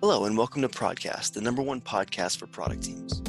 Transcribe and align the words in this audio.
Hello, 0.00 0.26
and 0.26 0.38
welcome 0.38 0.62
to 0.62 0.68
Prodcast, 0.68 1.32
the 1.32 1.40
number 1.40 1.60
one 1.60 1.80
podcast 1.80 2.36
for 2.36 2.46
product 2.46 2.84
teams. 2.84 3.20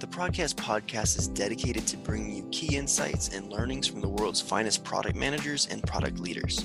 The 0.00 0.08
Prodcast 0.08 0.56
podcast 0.56 1.16
is 1.16 1.28
dedicated 1.28 1.86
to 1.86 1.96
bringing 1.98 2.34
you 2.34 2.48
key 2.50 2.74
insights 2.74 3.28
and 3.28 3.48
learnings 3.48 3.86
from 3.86 4.00
the 4.00 4.08
world's 4.08 4.40
finest 4.40 4.82
product 4.82 5.14
managers 5.14 5.68
and 5.68 5.84
product 5.84 6.18
leaders. 6.18 6.64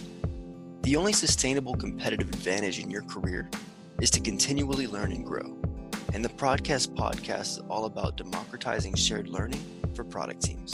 The 0.81 0.95
only 0.95 1.13
sustainable 1.13 1.75
competitive 1.75 2.27
advantage 2.27 2.79
in 2.79 2.89
your 2.89 3.03
career 3.03 3.51
is 4.01 4.09
to 4.11 4.19
continually 4.19 4.87
learn 4.87 5.11
and 5.11 5.23
grow. 5.23 5.55
And 6.11 6.25
the 6.25 6.29
Prodcast 6.29 6.95
podcast 6.95 7.41
is 7.41 7.59
all 7.69 7.85
about 7.85 8.17
democratizing 8.17 8.95
shared 8.95 9.29
learning 9.29 9.63
for 9.93 10.03
product 10.03 10.41
teams. 10.41 10.73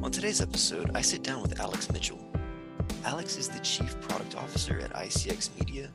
On 0.00 0.12
today's 0.12 0.40
episode, 0.40 0.92
I 0.94 1.00
sit 1.00 1.24
down 1.24 1.42
with 1.42 1.58
Alex 1.58 1.90
Mitchell. 1.90 2.25
Alex 3.06 3.36
is 3.36 3.48
the 3.48 3.60
Chief 3.60 3.98
Product 4.00 4.34
Officer 4.34 4.80
at 4.80 4.92
ICX 4.92 5.56
Media, 5.60 5.88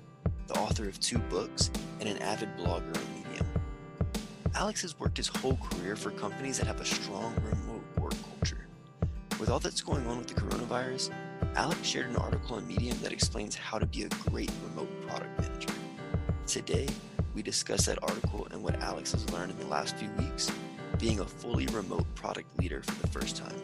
the 0.47 0.53
author 0.53 0.87
of 0.87 0.97
two 1.01 1.17
books, 1.17 1.69
and 1.99 2.07
an 2.07 2.17
avid 2.19 2.47
blogger 2.55 2.95
on 2.95 3.03
Medium. 3.13 3.45
Alex 4.55 4.81
has 4.81 4.97
worked 4.97 5.17
his 5.17 5.27
whole 5.27 5.57
career 5.57 5.97
for 5.97 6.11
companies 6.11 6.57
that 6.57 6.67
have 6.67 6.79
a 6.79 6.85
strong 6.85 7.35
remote 7.43 7.83
work 7.99 8.13
culture. 8.29 8.65
With 9.41 9.49
all 9.49 9.59
that's 9.59 9.81
going 9.81 10.07
on 10.07 10.19
with 10.19 10.27
the 10.27 10.35
coronavirus, 10.35 11.11
Alex 11.57 11.85
shared 11.85 12.09
an 12.09 12.15
article 12.15 12.55
on 12.55 12.65
Medium 12.65 12.97
that 13.01 13.11
explains 13.11 13.55
how 13.55 13.77
to 13.77 13.85
be 13.85 14.03
a 14.03 14.09
great 14.29 14.51
remote 14.69 14.89
product 15.05 15.37
manager. 15.37 15.73
Today, 16.47 16.87
we 17.35 17.41
discuss 17.41 17.87
that 17.87 18.01
article 18.03 18.47
and 18.51 18.63
what 18.63 18.81
Alex 18.81 19.11
has 19.11 19.29
learned 19.33 19.51
in 19.51 19.59
the 19.59 19.67
last 19.67 19.97
few 19.97 20.09
weeks 20.11 20.49
being 20.97 21.19
a 21.19 21.25
fully 21.25 21.65
remote 21.67 22.05
product 22.15 22.57
leader 22.57 22.81
for 22.83 23.01
the 23.01 23.07
first 23.07 23.35
time. 23.35 23.61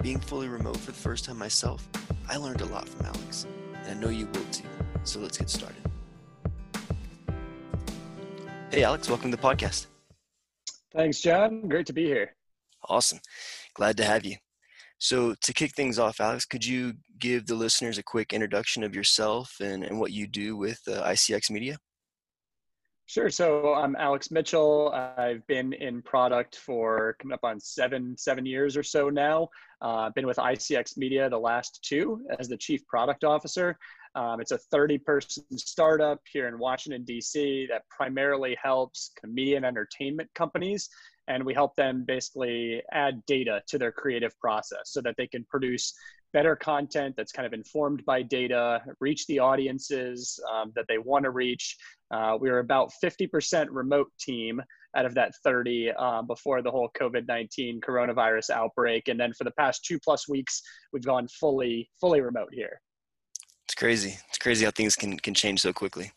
Being 0.00 0.20
fully 0.20 0.48
remote 0.48 0.76
for 0.78 0.92
the 0.92 0.98
first 0.98 1.24
time 1.26 1.38
myself, 1.38 1.86
I 2.28 2.36
learned 2.36 2.62
a 2.62 2.66
lot 2.66 2.88
from 2.88 3.06
Alex, 3.06 3.46
and 3.84 3.90
I 3.90 4.00
know 4.00 4.08
you 4.08 4.26
will 4.26 4.44
too. 4.50 4.64
So 5.04 5.20
let's 5.20 5.36
get 5.36 5.50
started. 5.50 5.82
Hey, 8.70 8.82
Alex, 8.82 9.08
welcome 9.08 9.30
to 9.30 9.36
the 9.36 9.42
podcast. 9.42 9.86
Thanks, 10.94 11.20
John. 11.20 11.68
Great 11.68 11.86
to 11.86 11.92
be 11.92 12.06
here. 12.06 12.34
Awesome. 12.88 13.20
Glad 13.74 13.96
to 13.98 14.04
have 14.04 14.24
you. 14.24 14.36
So, 14.98 15.34
to 15.42 15.52
kick 15.52 15.74
things 15.74 15.98
off, 15.98 16.20
Alex, 16.20 16.44
could 16.46 16.64
you 16.64 16.94
give 17.18 17.46
the 17.46 17.54
listeners 17.54 17.98
a 17.98 18.02
quick 18.02 18.32
introduction 18.32 18.82
of 18.84 18.94
yourself 18.94 19.56
and, 19.60 19.84
and 19.84 20.00
what 20.00 20.12
you 20.12 20.26
do 20.26 20.56
with 20.56 20.80
uh, 20.88 21.02
ICX 21.02 21.50
Media? 21.50 21.76
Sure. 23.06 23.28
So 23.28 23.74
I'm 23.74 23.96
Alex 23.96 24.30
Mitchell. 24.30 24.90
I've 24.90 25.46
been 25.46 25.74
in 25.74 26.00
product 26.00 26.56
for 26.56 27.16
coming 27.20 27.34
up 27.34 27.44
on 27.44 27.60
seven 27.60 28.16
seven 28.16 28.46
years 28.46 28.78
or 28.78 28.82
so 28.82 29.10
now. 29.10 29.50
Uh, 29.82 30.08
been 30.14 30.26
with 30.26 30.38
ICX 30.38 30.96
Media 30.96 31.28
the 31.28 31.38
last 31.38 31.84
two 31.84 32.24
as 32.38 32.48
the 32.48 32.56
chief 32.56 32.86
product 32.86 33.22
officer. 33.22 33.76
Um, 34.14 34.40
it's 34.40 34.52
a 34.52 34.58
30 34.58 34.98
person 34.98 35.44
startup 35.58 36.20
here 36.32 36.48
in 36.48 36.58
Washington, 36.58 37.04
D.C., 37.04 37.66
that 37.68 37.82
primarily 37.90 38.56
helps 38.62 39.12
media 39.24 39.58
and 39.58 39.66
entertainment 39.66 40.30
companies. 40.34 40.88
And 41.28 41.44
we 41.44 41.52
help 41.52 41.74
them 41.76 42.04
basically 42.06 42.82
add 42.92 43.22
data 43.26 43.62
to 43.66 43.76
their 43.76 43.92
creative 43.92 44.38
process 44.38 44.84
so 44.84 45.02
that 45.02 45.16
they 45.18 45.26
can 45.26 45.44
produce 45.44 45.92
better 46.34 46.56
content 46.56 47.14
that's 47.16 47.32
kind 47.32 47.46
of 47.46 47.54
informed 47.54 48.04
by 48.04 48.20
data, 48.20 48.82
reach 49.00 49.26
the 49.28 49.38
audiences 49.38 50.38
um, 50.52 50.72
that 50.74 50.84
they 50.88 50.98
want 50.98 51.22
to 51.22 51.30
reach. 51.30 51.76
Uh, 52.10 52.36
we 52.38 52.50
were 52.50 52.58
about 52.58 52.90
50% 53.02 53.68
remote 53.70 54.08
team 54.20 54.60
out 54.96 55.06
of 55.06 55.14
that 55.14 55.32
30 55.42 55.92
uh, 55.96 56.22
before 56.22 56.60
the 56.60 56.70
whole 56.70 56.90
COVID 57.00 57.26
19 57.26 57.80
coronavirus 57.80 58.50
outbreak. 58.50 59.08
And 59.08 59.18
then 59.18 59.32
for 59.32 59.44
the 59.44 59.52
past 59.52 59.84
two 59.84 59.98
plus 60.00 60.28
weeks, 60.28 60.60
we've 60.92 61.04
gone 61.04 61.28
fully, 61.28 61.88
fully 62.00 62.20
remote 62.20 62.50
here. 62.52 62.80
It's 63.66 63.74
crazy. 63.74 64.18
It's 64.28 64.38
crazy 64.38 64.64
how 64.64 64.72
things 64.72 64.96
can, 64.96 65.16
can 65.18 65.34
change 65.34 65.60
so 65.60 65.72
quickly. 65.72 66.12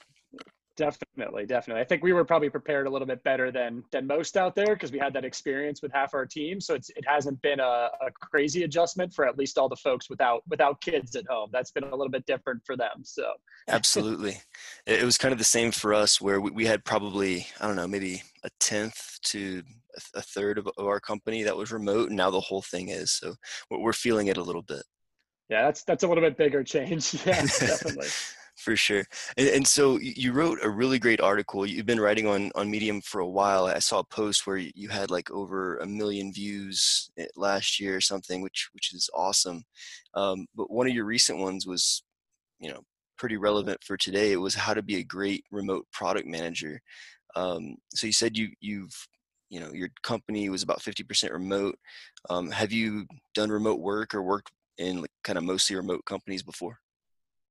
Definitely, 0.77 1.47
definitely. 1.47 1.81
I 1.81 1.85
think 1.85 2.03
we 2.03 2.13
were 2.13 2.23
probably 2.23 2.51
prepared 2.51 2.85
a 2.85 2.89
little 2.89 3.07
bit 3.07 3.23
better 3.23 3.51
than 3.51 3.83
than 3.91 4.05
most 4.05 4.37
out 4.37 4.55
there 4.55 4.75
because 4.75 4.91
we 4.91 4.99
had 4.99 5.11
that 5.13 5.25
experience 5.25 5.81
with 5.81 5.91
half 5.91 6.13
our 6.13 6.25
team. 6.27 6.61
So 6.61 6.75
it's 6.75 6.91
it 6.91 7.03
hasn't 7.07 7.41
been 7.41 7.59
a, 7.59 7.89
a, 7.99 8.11
crazy 8.11 8.61
adjustment 8.61 9.11
for 9.11 9.25
at 9.25 9.39
least 9.39 9.57
all 9.57 9.67
the 9.67 9.75
folks 9.75 10.07
without 10.07 10.43
without 10.47 10.79
kids 10.81 11.15
at 11.15 11.25
home. 11.27 11.49
That's 11.51 11.71
been 11.71 11.83
a 11.83 11.95
little 11.95 12.11
bit 12.11 12.27
different 12.27 12.61
for 12.63 12.77
them. 12.77 13.03
So 13.03 13.25
absolutely, 13.67 14.37
it 14.85 15.03
was 15.03 15.17
kind 15.17 15.31
of 15.31 15.39
the 15.39 15.43
same 15.43 15.71
for 15.71 15.95
us 15.95 16.21
where 16.21 16.39
we, 16.39 16.51
we 16.51 16.65
had 16.67 16.85
probably 16.85 17.47
I 17.59 17.65
don't 17.65 17.75
know 17.75 17.87
maybe 17.87 18.21
a 18.43 18.49
tenth 18.59 19.17
to 19.23 19.63
a 20.13 20.21
third 20.21 20.59
of, 20.59 20.69
of 20.77 20.85
our 20.85 20.99
company 20.99 21.41
that 21.41 21.57
was 21.57 21.71
remote, 21.71 22.09
and 22.09 22.17
now 22.17 22.29
the 22.29 22.39
whole 22.39 22.61
thing 22.61 22.89
is. 22.89 23.13
So 23.13 23.33
we're 23.71 23.93
feeling 23.93 24.27
it 24.27 24.37
a 24.37 24.43
little 24.43 24.61
bit. 24.61 24.83
Yeah, 25.49 25.63
that's 25.63 25.83
that's 25.85 26.03
a 26.03 26.07
little 26.07 26.23
bit 26.23 26.37
bigger 26.37 26.63
change. 26.63 27.15
Yeah, 27.25 27.41
definitely 27.41 28.09
for 28.67 28.75
sure. 28.75 29.05
And, 29.37 29.47
and, 29.47 29.65
so 29.65 29.97
you 29.97 30.33
wrote 30.33 30.59
a 30.61 30.69
really 30.69 30.99
great 30.99 31.21
article. 31.21 31.65
You've 31.65 31.85
been 31.85 32.01
writing 32.01 32.27
on 32.27 32.51
on 32.53 32.69
Medium 32.69 32.99
for 32.99 33.21
a 33.21 33.29
while. 33.39 33.67
I 33.67 33.79
saw 33.79 33.99
a 33.99 34.03
post 34.03 34.45
where 34.45 34.57
you 34.57 34.89
had 34.89 35.09
like 35.09 35.31
over 35.31 35.77
a 35.77 35.85
million 35.85 36.33
views 36.33 37.09
eh, 37.17 37.27
last 37.37 37.79
year 37.79 37.95
or 37.95 38.01
something, 38.01 38.41
which 38.41 38.67
which 38.73 38.93
is 38.93 39.09
awesome. 39.15 39.63
Um, 40.15 40.47
but 40.53 40.69
one 40.69 40.85
of 40.85 40.93
your 40.93 41.05
recent 41.05 41.39
ones 41.39 41.65
was, 41.65 42.03
you 42.59 42.69
know, 42.69 42.81
pretty 43.17 43.37
relevant 43.37 43.81
for 43.85 43.95
today. 43.95 44.33
It 44.33 44.41
was 44.41 44.55
how 44.55 44.73
to 44.73 44.83
be 44.83 44.97
a 44.97 45.03
great 45.15 45.45
remote 45.49 45.85
product 45.93 46.27
manager. 46.27 46.81
Um, 47.37 47.77
so 47.93 48.05
you 48.05 48.13
said 48.13 48.37
you 48.37 48.49
you've 48.59 48.93
you 49.49 49.61
know 49.61 49.71
your 49.71 49.91
company 50.03 50.49
was 50.49 50.61
about 50.63 50.81
50% 50.81 51.31
remote 51.31 51.77
um, 52.29 52.51
have 52.51 52.73
you 52.73 53.05
done 53.33 53.49
remote 53.49 53.79
work 53.79 54.13
or 54.13 54.21
worked 54.21 54.51
in 54.77 54.99
like 54.99 55.11
kind 55.23 55.37
of 55.37 55.45
mostly 55.45 55.77
remote 55.77 56.03
companies 56.03 56.43
before 56.43 56.79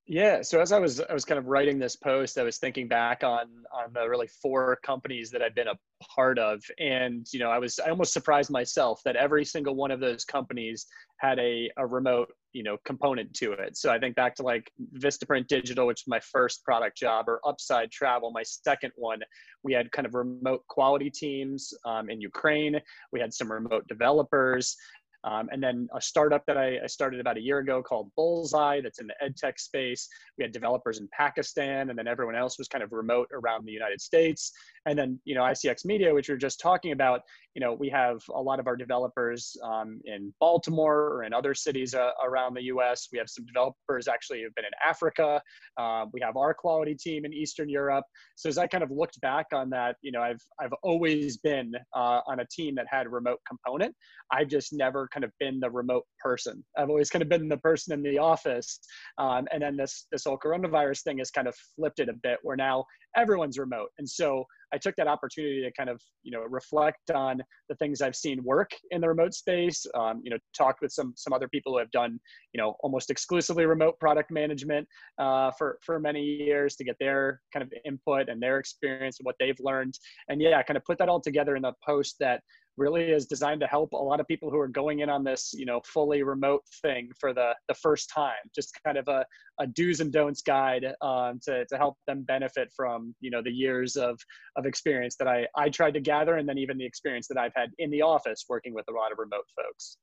yeah. 0.06 0.40
So 0.42 0.60
as 0.60 0.70
I 0.70 0.78
was 0.78 1.00
I 1.00 1.12
was 1.12 1.24
kind 1.24 1.38
of 1.38 1.46
writing 1.46 1.78
this 1.78 1.96
post, 1.96 2.38
I 2.38 2.44
was 2.44 2.58
thinking 2.58 2.86
back 2.86 3.24
on 3.24 3.46
on 3.72 3.92
the 3.92 4.08
really 4.08 4.28
four 4.40 4.78
companies 4.84 5.30
that 5.32 5.42
I've 5.42 5.54
been 5.54 5.66
a 5.66 5.78
part 6.14 6.38
of, 6.38 6.62
and 6.78 7.26
you 7.32 7.40
know, 7.40 7.50
I 7.50 7.58
was 7.58 7.80
I 7.84 7.90
almost 7.90 8.12
surprised 8.12 8.50
myself 8.50 9.00
that 9.04 9.16
every 9.16 9.44
single 9.44 9.74
one 9.74 9.90
of 9.90 9.98
those 9.98 10.24
companies 10.24 10.86
had 11.18 11.40
a 11.40 11.70
a 11.76 11.86
remote 11.86 12.28
you 12.52 12.62
know 12.62 12.76
component 12.84 13.34
to 13.34 13.52
it. 13.52 13.76
So 13.76 13.90
I 13.90 13.98
think 13.98 14.14
back 14.14 14.36
to 14.36 14.42
like 14.44 14.70
Vistaprint 14.96 15.48
Digital, 15.48 15.88
which 15.88 16.04
was 16.06 16.10
my 16.10 16.20
first 16.20 16.64
product 16.64 16.96
job, 16.96 17.28
or 17.28 17.40
Upside 17.44 17.90
Travel, 17.90 18.30
my 18.30 18.44
second 18.44 18.92
one. 18.96 19.18
We 19.64 19.72
had 19.72 19.90
kind 19.90 20.06
of 20.06 20.14
remote 20.14 20.62
quality 20.68 21.10
teams 21.10 21.74
um, 21.84 22.08
in 22.10 22.20
Ukraine. 22.20 22.80
We 23.12 23.18
had 23.18 23.34
some 23.34 23.50
remote 23.50 23.88
developers. 23.88 24.76
Um, 25.24 25.48
and 25.50 25.62
then 25.62 25.88
a 25.94 26.00
startup 26.00 26.44
that 26.46 26.56
I, 26.56 26.78
I, 26.82 26.86
started 26.86 27.20
about 27.20 27.36
a 27.36 27.40
year 27.40 27.58
ago 27.58 27.82
called 27.82 28.10
Bullseye 28.16 28.80
that's 28.80 29.00
in 29.00 29.06
the 29.06 29.14
ed 29.22 29.36
tech 29.36 29.58
space. 29.58 30.08
We 30.38 30.44
had 30.44 30.52
developers 30.52 30.98
in 30.98 31.08
Pakistan, 31.16 31.90
and 31.90 31.98
then 31.98 32.06
everyone 32.06 32.36
else 32.36 32.58
was 32.58 32.68
kind 32.68 32.84
of 32.84 32.92
remote 32.92 33.28
around 33.32 33.64
the 33.64 33.72
United 33.72 34.00
States. 34.00 34.52
And 34.86 34.98
then, 34.98 35.18
you 35.24 35.34
know, 35.34 35.42
ICX 35.42 35.84
Media, 35.84 36.14
which 36.14 36.28
we 36.28 36.34
are 36.34 36.38
just 36.38 36.60
talking 36.60 36.92
about, 36.92 37.22
you 37.56 37.60
know, 37.60 37.72
we 37.72 37.88
have 37.88 38.22
a 38.34 38.40
lot 38.40 38.60
of 38.60 38.66
our 38.66 38.76
developers 38.76 39.56
um, 39.64 39.98
in 40.04 40.30
Baltimore 40.40 41.08
or 41.08 41.24
in 41.24 41.32
other 41.32 41.54
cities 41.54 41.94
uh, 41.94 42.10
around 42.22 42.52
the 42.52 42.64
US. 42.64 43.08
We 43.10 43.16
have 43.16 43.30
some 43.30 43.46
developers 43.46 44.08
actually 44.08 44.42
who've 44.42 44.54
been 44.54 44.66
in 44.66 44.72
Africa. 44.86 45.40
Uh, 45.78 46.04
we 46.12 46.20
have 46.20 46.36
our 46.36 46.52
quality 46.52 46.94
team 46.94 47.24
in 47.24 47.32
Eastern 47.32 47.70
Europe. 47.70 48.04
So 48.36 48.50
as 48.50 48.58
I 48.58 48.66
kind 48.66 48.84
of 48.84 48.90
looked 48.90 49.18
back 49.22 49.46
on 49.54 49.70
that, 49.70 49.96
you 50.02 50.12
know, 50.12 50.20
I've, 50.20 50.42
I've 50.60 50.74
always 50.82 51.38
been 51.38 51.72
uh, 51.96 52.20
on 52.26 52.40
a 52.40 52.46
team 52.50 52.74
that 52.74 52.84
had 52.90 53.06
a 53.06 53.08
remote 53.08 53.40
component. 53.48 53.96
I've 54.30 54.48
just 54.48 54.74
never 54.74 55.08
kind 55.10 55.24
of 55.24 55.30
been 55.40 55.58
the 55.58 55.70
remote 55.70 56.04
person. 56.22 56.62
I've 56.76 56.90
always 56.90 57.08
kind 57.08 57.22
of 57.22 57.30
been 57.30 57.48
the 57.48 57.56
person 57.56 57.94
in 57.94 58.02
the 58.02 58.18
office. 58.18 58.80
Um, 59.16 59.46
and 59.50 59.62
then 59.62 59.78
this, 59.78 60.08
this 60.12 60.24
whole 60.24 60.36
coronavirus 60.36 61.04
thing 61.04 61.18
has 61.18 61.30
kind 61.30 61.48
of 61.48 61.54
flipped 61.74 62.00
it 62.00 62.10
a 62.10 62.14
bit 62.22 62.38
where 62.42 62.56
now 62.56 62.84
everyone's 63.16 63.58
remote. 63.58 63.88
And 63.96 64.06
so 64.06 64.44
I 64.72 64.78
took 64.78 64.96
that 64.96 65.06
opportunity 65.06 65.62
to 65.62 65.70
kind 65.72 65.88
of, 65.88 66.00
you 66.22 66.32
know, 66.32 66.42
reflect 66.42 67.10
on 67.10 67.40
the 67.68 67.74
things 67.76 68.02
I've 68.02 68.16
seen 68.16 68.42
work 68.42 68.70
in 68.90 69.00
the 69.00 69.08
remote 69.08 69.34
space. 69.34 69.86
Um, 69.94 70.20
you 70.24 70.30
know, 70.30 70.38
talked 70.56 70.80
with 70.82 70.92
some 70.92 71.14
some 71.16 71.32
other 71.32 71.48
people 71.48 71.72
who 71.72 71.78
have 71.78 71.90
done, 71.90 72.18
you 72.52 72.60
know, 72.60 72.76
almost 72.80 73.10
exclusively 73.10 73.66
remote 73.66 73.98
product 74.00 74.30
management 74.30 74.86
uh, 75.18 75.50
for 75.58 75.78
for 75.82 75.98
many 76.00 76.22
years 76.22 76.76
to 76.76 76.84
get 76.84 76.96
their 76.98 77.40
kind 77.52 77.62
of 77.62 77.72
input 77.84 78.28
and 78.28 78.42
their 78.42 78.58
experience 78.58 79.18
and 79.18 79.24
what 79.24 79.36
they've 79.38 79.58
learned. 79.60 79.98
And 80.28 80.40
yeah, 80.40 80.62
kind 80.62 80.76
of 80.76 80.84
put 80.84 80.98
that 80.98 81.08
all 81.08 81.20
together 81.20 81.56
in 81.56 81.64
a 81.64 81.72
post 81.86 82.16
that 82.20 82.40
really 82.76 83.10
is 83.10 83.26
designed 83.26 83.60
to 83.60 83.66
help 83.66 83.92
a 83.92 83.96
lot 83.96 84.20
of 84.20 84.26
people 84.26 84.50
who 84.50 84.58
are 84.58 84.68
going 84.68 85.00
in 85.00 85.08
on 85.08 85.24
this, 85.24 85.52
you 85.54 85.64
know, 85.64 85.80
fully 85.84 86.22
remote 86.22 86.62
thing 86.82 87.10
for 87.18 87.32
the 87.32 87.54
the 87.68 87.74
first 87.74 88.10
time. 88.14 88.34
Just 88.54 88.78
kind 88.84 88.98
of 88.98 89.08
a, 89.08 89.24
a 89.60 89.66
do's 89.66 90.00
and 90.00 90.12
don'ts 90.12 90.42
guide 90.42 90.86
um, 91.00 91.40
to 91.44 91.64
to 91.66 91.76
help 91.76 91.96
them 92.06 92.22
benefit 92.22 92.70
from 92.76 93.14
you 93.20 93.30
know 93.30 93.42
the 93.42 93.50
years 93.50 93.96
of 93.96 94.18
of 94.56 94.66
experience 94.66 95.16
that 95.18 95.28
I 95.28 95.46
I 95.56 95.68
tried 95.68 95.94
to 95.94 96.00
gather, 96.00 96.36
and 96.36 96.48
then 96.48 96.58
even 96.58 96.78
the 96.78 96.86
experience 96.86 97.28
that 97.28 97.38
I've 97.38 97.54
had 97.54 97.70
in 97.78 97.90
the 97.90 98.02
office 98.02 98.44
working 98.48 98.74
with 98.74 98.86
a 98.88 98.92
lot 98.92 99.12
of 99.12 99.18
remote 99.18 99.46
folks. 99.56 99.96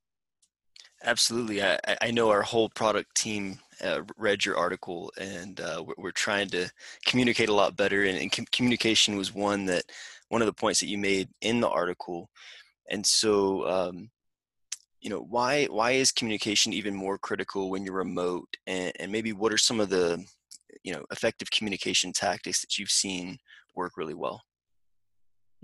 Absolutely, 1.05 1.61
I, 1.61 1.77
I 2.01 2.11
know 2.11 2.29
our 2.29 2.43
whole 2.43 2.69
product 2.69 3.15
team 3.15 3.59
uh, 3.83 4.01
read 4.17 4.45
your 4.45 4.55
article, 4.55 5.11
and 5.19 5.59
uh, 5.59 5.83
we're, 5.85 5.95
we're, 5.97 6.11
trying 6.11 6.47
to 6.49 6.71
communicate 7.05 7.49
a 7.49 7.53
lot 7.53 7.75
better. 7.75 8.03
And, 8.03 8.17
and 8.17 8.31
com- 8.31 8.45
communication 8.53 9.17
was 9.17 9.33
one 9.33 9.65
that 9.65 9.83
one 10.29 10.41
of 10.41 10.45
the 10.45 10.53
points 10.53 10.79
that 10.79 10.87
you 10.87 10.97
made 10.97 11.27
in 11.41 11.59
the 11.59 11.69
article 11.69 12.29
and 12.89 13.05
so 13.05 13.67
um, 13.67 14.09
you 15.01 15.09
know 15.09 15.19
why 15.19 15.65
why 15.65 15.91
is 15.91 16.11
communication 16.11 16.73
even 16.73 16.95
more 16.95 17.17
critical 17.17 17.69
when 17.69 17.83
you're 17.83 17.95
remote 17.95 18.47
and, 18.67 18.91
and 18.99 19.11
maybe 19.11 19.33
what 19.33 19.53
are 19.53 19.57
some 19.57 19.79
of 19.79 19.89
the 19.89 20.23
you 20.83 20.93
know 20.93 21.03
effective 21.11 21.49
communication 21.51 22.11
tactics 22.11 22.61
that 22.61 22.77
you've 22.77 22.89
seen 22.89 23.37
work 23.75 23.93
really 23.97 24.13
well 24.13 24.41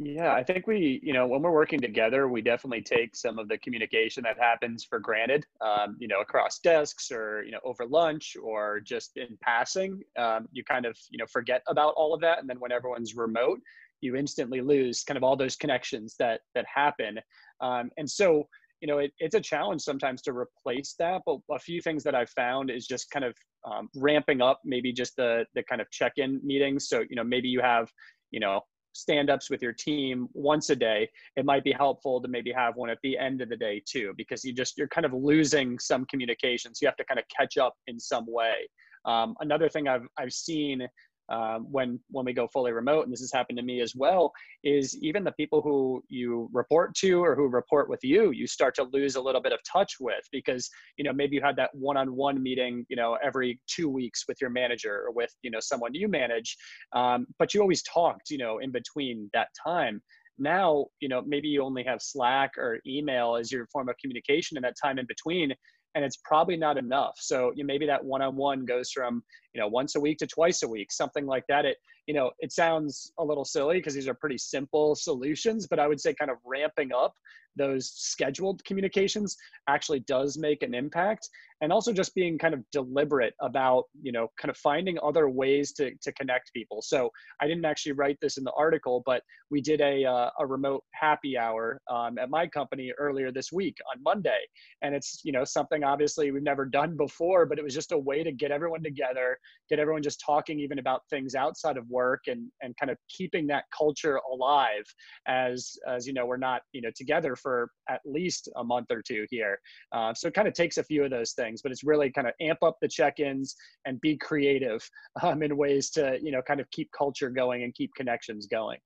yeah, 0.01 0.31
I 0.33 0.43
think 0.45 0.65
we, 0.65 1.01
you 1.03 1.11
know, 1.11 1.27
when 1.27 1.41
we're 1.41 1.51
working 1.51 1.81
together, 1.81 2.29
we 2.29 2.41
definitely 2.41 2.81
take 2.81 3.17
some 3.17 3.37
of 3.37 3.49
the 3.49 3.57
communication 3.57 4.23
that 4.23 4.39
happens 4.39 4.85
for 4.85 4.97
granted, 4.97 5.45
um, 5.59 5.97
you 5.99 6.07
know, 6.07 6.21
across 6.21 6.59
desks 6.59 7.11
or, 7.11 7.43
you 7.43 7.51
know, 7.51 7.59
over 7.65 7.85
lunch 7.85 8.37
or 8.41 8.79
just 8.79 9.17
in 9.17 9.37
passing. 9.41 10.01
Um, 10.17 10.47
you 10.53 10.63
kind 10.63 10.85
of, 10.85 10.97
you 11.09 11.17
know, 11.17 11.25
forget 11.25 11.63
about 11.67 11.95
all 11.97 12.13
of 12.13 12.21
that. 12.21 12.39
And 12.39 12.49
then 12.49 12.61
when 12.61 12.71
everyone's 12.71 13.13
remote, 13.13 13.59
you 14.01 14.15
instantly 14.15 14.61
lose 14.61 15.03
kind 15.03 15.17
of 15.17 15.23
all 15.23 15.35
those 15.35 15.55
connections 15.55 16.15
that, 16.19 16.41
that 16.55 16.65
happen. 16.73 17.19
Um, 17.61 17.89
and 17.97 18.09
so, 18.09 18.47
you 18.81 18.87
know, 18.87 18.99
it, 18.99 19.11
it's 19.19 19.35
a 19.35 19.41
challenge 19.41 19.81
sometimes 19.81 20.21
to 20.23 20.33
replace 20.33 20.95
that. 20.99 21.21
But 21.25 21.39
a 21.51 21.59
few 21.59 21.81
things 21.81 22.03
that 22.03 22.15
I've 22.15 22.29
found 22.29 22.69
is 22.69 22.87
just 22.87 23.09
kind 23.11 23.25
of 23.25 23.35
um, 23.69 23.89
ramping 23.95 24.41
up 24.41 24.61
maybe 24.63 24.93
just 24.93 25.15
the, 25.17 25.45
the 25.55 25.63
kind 25.63 25.81
of 25.81 25.89
check-in 25.91 26.39
meetings. 26.43 26.87
So, 26.87 27.01
you 27.09 27.15
know, 27.15 27.23
maybe 27.23 27.49
you 27.49 27.61
have, 27.61 27.89
you 28.31 28.39
know, 28.39 28.61
stand-ups 28.93 29.49
with 29.49 29.61
your 29.61 29.73
team 29.73 30.27
once 30.33 30.69
a 30.69 30.75
day 30.75 31.07
it 31.35 31.45
might 31.45 31.63
be 31.63 31.71
helpful 31.71 32.21
to 32.21 32.27
maybe 32.27 32.51
have 32.51 32.75
one 32.75 32.89
at 32.89 32.97
the 33.03 33.17
end 33.17 33.41
of 33.41 33.49
the 33.49 33.55
day 33.55 33.81
too 33.85 34.13
because 34.17 34.43
you 34.43 34.53
just 34.53 34.77
you're 34.77 34.87
kind 34.87 35.05
of 35.05 35.13
losing 35.13 35.77
some 35.79 36.05
communications 36.05 36.79
you 36.81 36.87
have 36.87 36.97
to 36.97 37.05
kind 37.05 37.19
of 37.19 37.25
catch 37.35 37.57
up 37.57 37.75
in 37.87 37.99
some 37.99 38.25
way 38.27 38.67
um, 39.05 39.35
another 39.41 39.69
thing 39.69 39.87
i've 39.87 40.07
i've 40.17 40.33
seen 40.33 40.87
um, 41.29 41.67
when 41.69 41.99
when 42.09 42.25
we 42.25 42.33
go 42.33 42.47
fully 42.47 42.71
remote 42.71 43.03
and 43.03 43.13
this 43.13 43.21
has 43.21 43.31
happened 43.31 43.57
to 43.57 43.63
me 43.63 43.81
as 43.81 43.93
well 43.95 44.31
is 44.63 44.97
even 45.01 45.23
the 45.23 45.31
people 45.33 45.61
who 45.61 46.03
you 46.09 46.49
report 46.53 46.95
to 46.95 47.23
or 47.23 47.35
who 47.35 47.47
report 47.47 47.89
with 47.89 48.03
you 48.03 48.31
you 48.31 48.47
start 48.47 48.75
to 48.75 48.83
lose 48.91 49.15
a 49.15 49.21
little 49.21 49.41
bit 49.41 49.51
of 49.51 49.59
touch 49.63 49.95
with 49.99 50.23
because 50.31 50.69
you 50.97 51.03
know 51.03 51.13
maybe 51.13 51.35
you 51.35 51.41
had 51.41 51.55
that 51.55 51.69
one-on-one 51.73 52.41
meeting 52.41 52.85
you 52.89 52.95
know 52.95 53.17
every 53.23 53.59
two 53.67 53.89
weeks 53.89 54.25
with 54.27 54.39
your 54.41 54.49
manager 54.49 55.03
or 55.05 55.11
with 55.11 55.33
you 55.41 55.51
know 55.51 55.59
someone 55.59 55.93
you 55.93 56.07
manage 56.07 56.57
um, 56.93 57.27
but 57.37 57.53
you 57.53 57.61
always 57.61 57.83
talked 57.83 58.29
you 58.29 58.37
know 58.37 58.59
in 58.59 58.71
between 58.71 59.29
that 59.33 59.49
time. 59.63 60.01
Now 60.37 60.85
you 60.99 61.09
know 61.09 61.21
maybe 61.25 61.47
you 61.47 61.63
only 61.63 61.83
have 61.83 62.01
slack 62.01 62.57
or 62.57 62.79
email 62.87 63.35
as 63.35 63.51
your 63.51 63.67
form 63.67 63.89
of 63.89 63.95
communication 64.01 64.57
in 64.57 64.63
that 64.63 64.75
time 64.81 64.97
in 64.99 65.05
between 65.05 65.53
and 65.95 66.05
it's 66.05 66.17
probably 66.23 66.57
not 66.57 66.77
enough. 66.77 67.15
So 67.17 67.51
you 67.55 67.63
know, 67.63 67.67
maybe 67.67 67.85
that 67.87 68.03
one-on-one 68.03 68.65
goes 68.65 68.91
from 68.91 69.23
you 69.53 69.61
know 69.61 69.67
once 69.67 69.95
a 69.95 69.99
week 69.99 70.17
to 70.19 70.27
twice 70.27 70.63
a 70.63 70.67
week, 70.67 70.91
something 70.91 71.25
like 71.25 71.45
that. 71.49 71.65
It 71.65 71.77
you 72.07 72.13
know 72.13 72.31
it 72.39 72.51
sounds 72.51 73.11
a 73.19 73.23
little 73.23 73.45
silly 73.45 73.77
because 73.77 73.93
these 73.93 74.07
are 74.07 74.13
pretty 74.13 74.37
simple 74.37 74.95
solutions, 74.95 75.67
but 75.67 75.79
I 75.79 75.87
would 75.87 75.99
say 75.99 76.13
kind 76.13 76.31
of 76.31 76.37
ramping 76.45 76.91
up 76.93 77.13
those 77.59 77.91
scheduled 77.93 78.63
communications 78.65 79.37
actually 79.67 79.99
does 79.99 80.37
make 80.37 80.63
an 80.63 80.73
impact. 80.73 81.29
And 81.61 81.73
also 81.73 81.91
just 81.91 82.15
being 82.15 82.37
kind 82.37 82.53
of 82.53 82.63
deliberate 82.71 83.33
about 83.41 83.83
you 84.01 84.13
know 84.13 84.29
kind 84.39 84.49
of 84.49 84.57
finding 84.57 84.97
other 85.03 85.29
ways 85.29 85.73
to, 85.73 85.91
to 86.01 86.11
connect 86.13 86.53
people. 86.53 86.81
So 86.81 87.11
i 87.41 87.47
didn't 87.47 87.65
actually 87.65 87.91
write 87.91 88.17
this 88.21 88.37
in 88.37 88.43
the 88.45 88.53
article 88.57 89.03
but 89.05 89.21
we 89.51 89.59
did 89.61 89.81
a, 89.81 90.05
uh, 90.05 90.29
a 90.39 90.45
remote 90.45 90.83
happy 90.93 91.37
hour 91.37 91.81
um, 91.91 92.17
at 92.17 92.29
my 92.29 92.47
company 92.47 92.93
earlier 92.97 93.31
this 93.31 93.51
week 93.51 93.77
on 93.93 94.01
monday. 94.01 94.41
And 94.81 94.95
it's 94.95 95.21
you 95.25 95.33
know 95.33 95.43
something 95.43 95.83
obviously 95.83 96.31
we've 96.31 96.51
never 96.53 96.65
done 96.65 96.95
before 96.95 97.45
but 97.45 97.59
it 97.59 97.63
was 97.63 97.73
just 97.73 97.91
a 97.91 97.97
way 97.97 98.23
to 98.23 98.31
get 98.31 98.51
everyone 98.51 98.83
together 98.83 99.37
get 99.69 99.79
everyone 99.79 100.03
just 100.09 100.23
talking 100.25 100.59
even 100.59 100.79
about 100.79 101.01
things 101.09 101.35
outside 101.35 101.77
of 101.77 101.85
work 101.89 102.21
and 102.27 102.41
and 102.61 102.75
kind 102.77 102.89
of 102.89 102.97
keeping 103.17 103.45
that 103.47 103.65
culture 103.77 104.19
alive 104.31 104.85
as 105.27 105.75
as 105.87 106.07
you 106.07 106.13
know 106.13 106.25
we're 106.25 106.37
not 106.49 106.61
you 106.71 106.81
know 106.81 106.91
together 106.95 107.35
for 107.35 107.48
at 107.87 108.01
least 108.05 108.49
a 108.57 108.63
month 108.63 108.87
or 108.91 109.01
two 109.01 109.25
here. 109.29 109.59
Uh, 109.91 110.13
so 110.13 110.27
it 110.27 110.33
kind 110.33 110.47
of 110.47 110.53
takes 110.53 110.77
a 110.77 110.83
few 110.83 111.03
of 111.03 111.11
those 111.11 111.31
things 111.33 111.61
but 111.61 111.71
it's 111.71 111.83
really 111.83 112.11
kind 112.11 112.27
of 112.27 112.33
amp 112.41 112.61
up 112.63 112.77
the 112.81 112.87
check-ins 112.87 113.55
and 113.85 113.99
be 114.01 114.17
creative 114.17 114.87
um, 115.21 115.43
in 115.43 115.55
ways 115.55 115.89
to 115.91 116.17
you 116.21 116.31
know 116.31 116.41
kind 116.41 116.59
of 116.59 116.69
keep 116.71 116.89
culture 116.97 117.29
going 117.29 117.63
and 117.63 117.73
keep 117.73 117.91
connections 117.95 118.47
going. 118.47 118.77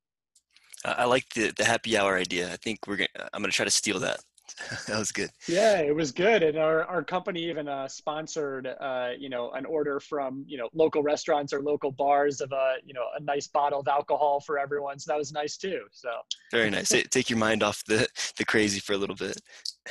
I 0.86 1.06
like 1.06 1.30
the 1.30 1.52
the 1.56 1.66
happy 1.66 1.98
hour 1.98 2.18
idea. 2.18 2.52
I 2.52 2.58
think 2.58 2.80
we're 2.88 2.98
gonna 2.98 3.30
i'm 3.34 3.42
gonna 3.42 3.52
try 3.52 3.66
to 3.66 3.72
steal 3.72 4.00
that 4.00 4.20
that 4.88 5.00
was 5.00 5.12
good. 5.12 5.30
Yeah, 5.48 5.80
it 5.80 5.96
was 5.96 6.12
good, 6.12 6.44
and 6.44 6.58
our, 6.58 6.84
our 6.86 7.04
company 7.04 7.44
even 7.50 7.68
uh, 7.68 7.88
sponsored, 7.88 8.68
uh, 8.68 9.10
you 9.18 9.30
know, 9.30 9.52
an 9.52 9.66
order 9.66 10.00
from 10.00 10.46
you 10.48 10.58
know 10.58 10.70
local 10.74 11.02
restaurants 11.02 11.54
or 11.54 11.62
local 11.62 11.92
bars 11.92 12.42
of 12.42 12.52
a 12.52 12.76
you 12.86 12.94
know 12.94 13.06
a 13.18 13.22
nice 13.22 13.48
bottle 13.48 13.80
of 13.80 13.88
alcohol 13.88 14.40
for 14.40 14.60
everyone. 14.60 15.00
So 15.00 15.12
that 15.12 15.18
was 15.18 15.32
nice 15.32 15.58
too. 15.58 15.82
So 15.92 16.10
very 16.52 16.70
nice. 16.70 16.90
Take 16.90 17.30
your 17.30 17.40
mind 17.40 17.64
off 17.64 17.84
the 17.86 18.08
the 18.38 18.46
crazy 18.46 18.80
for 18.80 18.94
a 18.94 18.98
little 18.98 19.16
bit. 19.16 19.42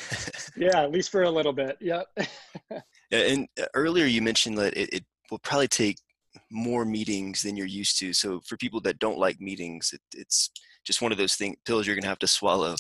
yeah, 0.56 0.82
at 0.82 0.92
least 0.92 1.10
for 1.10 1.22
a 1.22 1.30
little 1.30 1.52
bit. 1.52 1.76
Yep. 1.80 2.06
and 3.10 3.48
uh, 3.60 3.66
earlier 3.74 4.06
you 4.06 4.22
mentioned 4.22 4.58
that 4.58 4.76
it, 4.76 4.92
it 4.92 5.04
will 5.30 5.38
probably 5.40 5.68
take 5.68 5.98
more 6.50 6.84
meetings 6.84 7.42
than 7.42 7.56
you're 7.56 7.66
used 7.66 7.98
to. 7.98 8.12
So 8.12 8.40
for 8.46 8.56
people 8.56 8.80
that 8.82 8.98
don't 8.98 9.18
like 9.18 9.40
meetings, 9.40 9.92
it, 9.92 10.00
it's 10.18 10.50
just 10.84 11.02
one 11.02 11.12
of 11.12 11.18
those 11.18 11.34
things 11.34 11.56
pills 11.64 11.86
you're 11.86 11.96
gonna 11.96 12.06
have 12.06 12.18
to 12.20 12.26
swallow. 12.26 12.74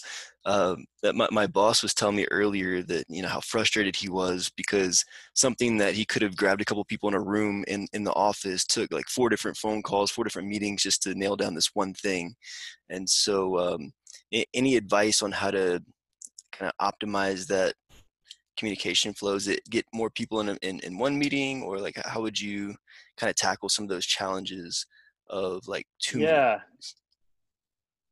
Um, 0.44 0.86
that 1.02 1.14
my, 1.14 1.28
my 1.30 1.46
boss 1.46 1.84
was 1.84 1.94
telling 1.94 2.16
me 2.16 2.26
earlier 2.30 2.82
that 2.82 3.04
you 3.08 3.22
know 3.22 3.28
how 3.28 3.40
frustrated 3.40 3.94
he 3.94 4.08
was 4.08 4.50
because 4.56 5.04
something 5.34 5.78
that 5.78 5.94
he 5.94 6.04
could 6.04 6.22
have 6.22 6.36
grabbed 6.36 6.60
a 6.60 6.64
couple 6.64 6.84
people 6.84 7.08
in 7.08 7.14
a 7.14 7.20
room 7.20 7.64
in 7.68 7.86
in 7.92 8.04
the 8.04 8.12
office 8.14 8.64
took 8.64 8.92
like 8.92 9.08
four 9.08 9.28
different 9.28 9.56
phone 9.56 9.82
calls, 9.82 10.10
four 10.10 10.24
different 10.24 10.48
meetings 10.48 10.82
just 10.82 11.02
to 11.02 11.14
nail 11.14 11.36
down 11.36 11.54
this 11.54 11.70
one 11.74 11.94
thing. 11.94 12.34
And 12.90 13.08
so, 13.08 13.58
um, 13.58 13.92
any 14.54 14.76
advice 14.76 15.22
on 15.22 15.32
how 15.32 15.50
to 15.52 15.82
kind 16.52 16.72
of 16.78 16.92
optimize 16.92 17.46
that 17.46 17.74
communication 18.58 19.14
flows 19.14 19.48
it 19.48 19.60
get 19.70 19.84
more 19.94 20.10
people 20.10 20.40
in, 20.40 20.56
in 20.62 20.78
in 20.80 20.98
one 20.98 21.18
meeting 21.18 21.62
or 21.62 21.78
like 21.78 21.96
how 22.04 22.20
would 22.20 22.38
you 22.38 22.74
kind 23.16 23.30
of 23.30 23.36
tackle 23.36 23.68
some 23.68 23.84
of 23.84 23.88
those 23.88 24.04
challenges 24.04 24.86
of 25.30 25.66
like 25.66 25.86
two 26.00 26.20
yeah 26.20 26.58
meetings? 26.58 26.94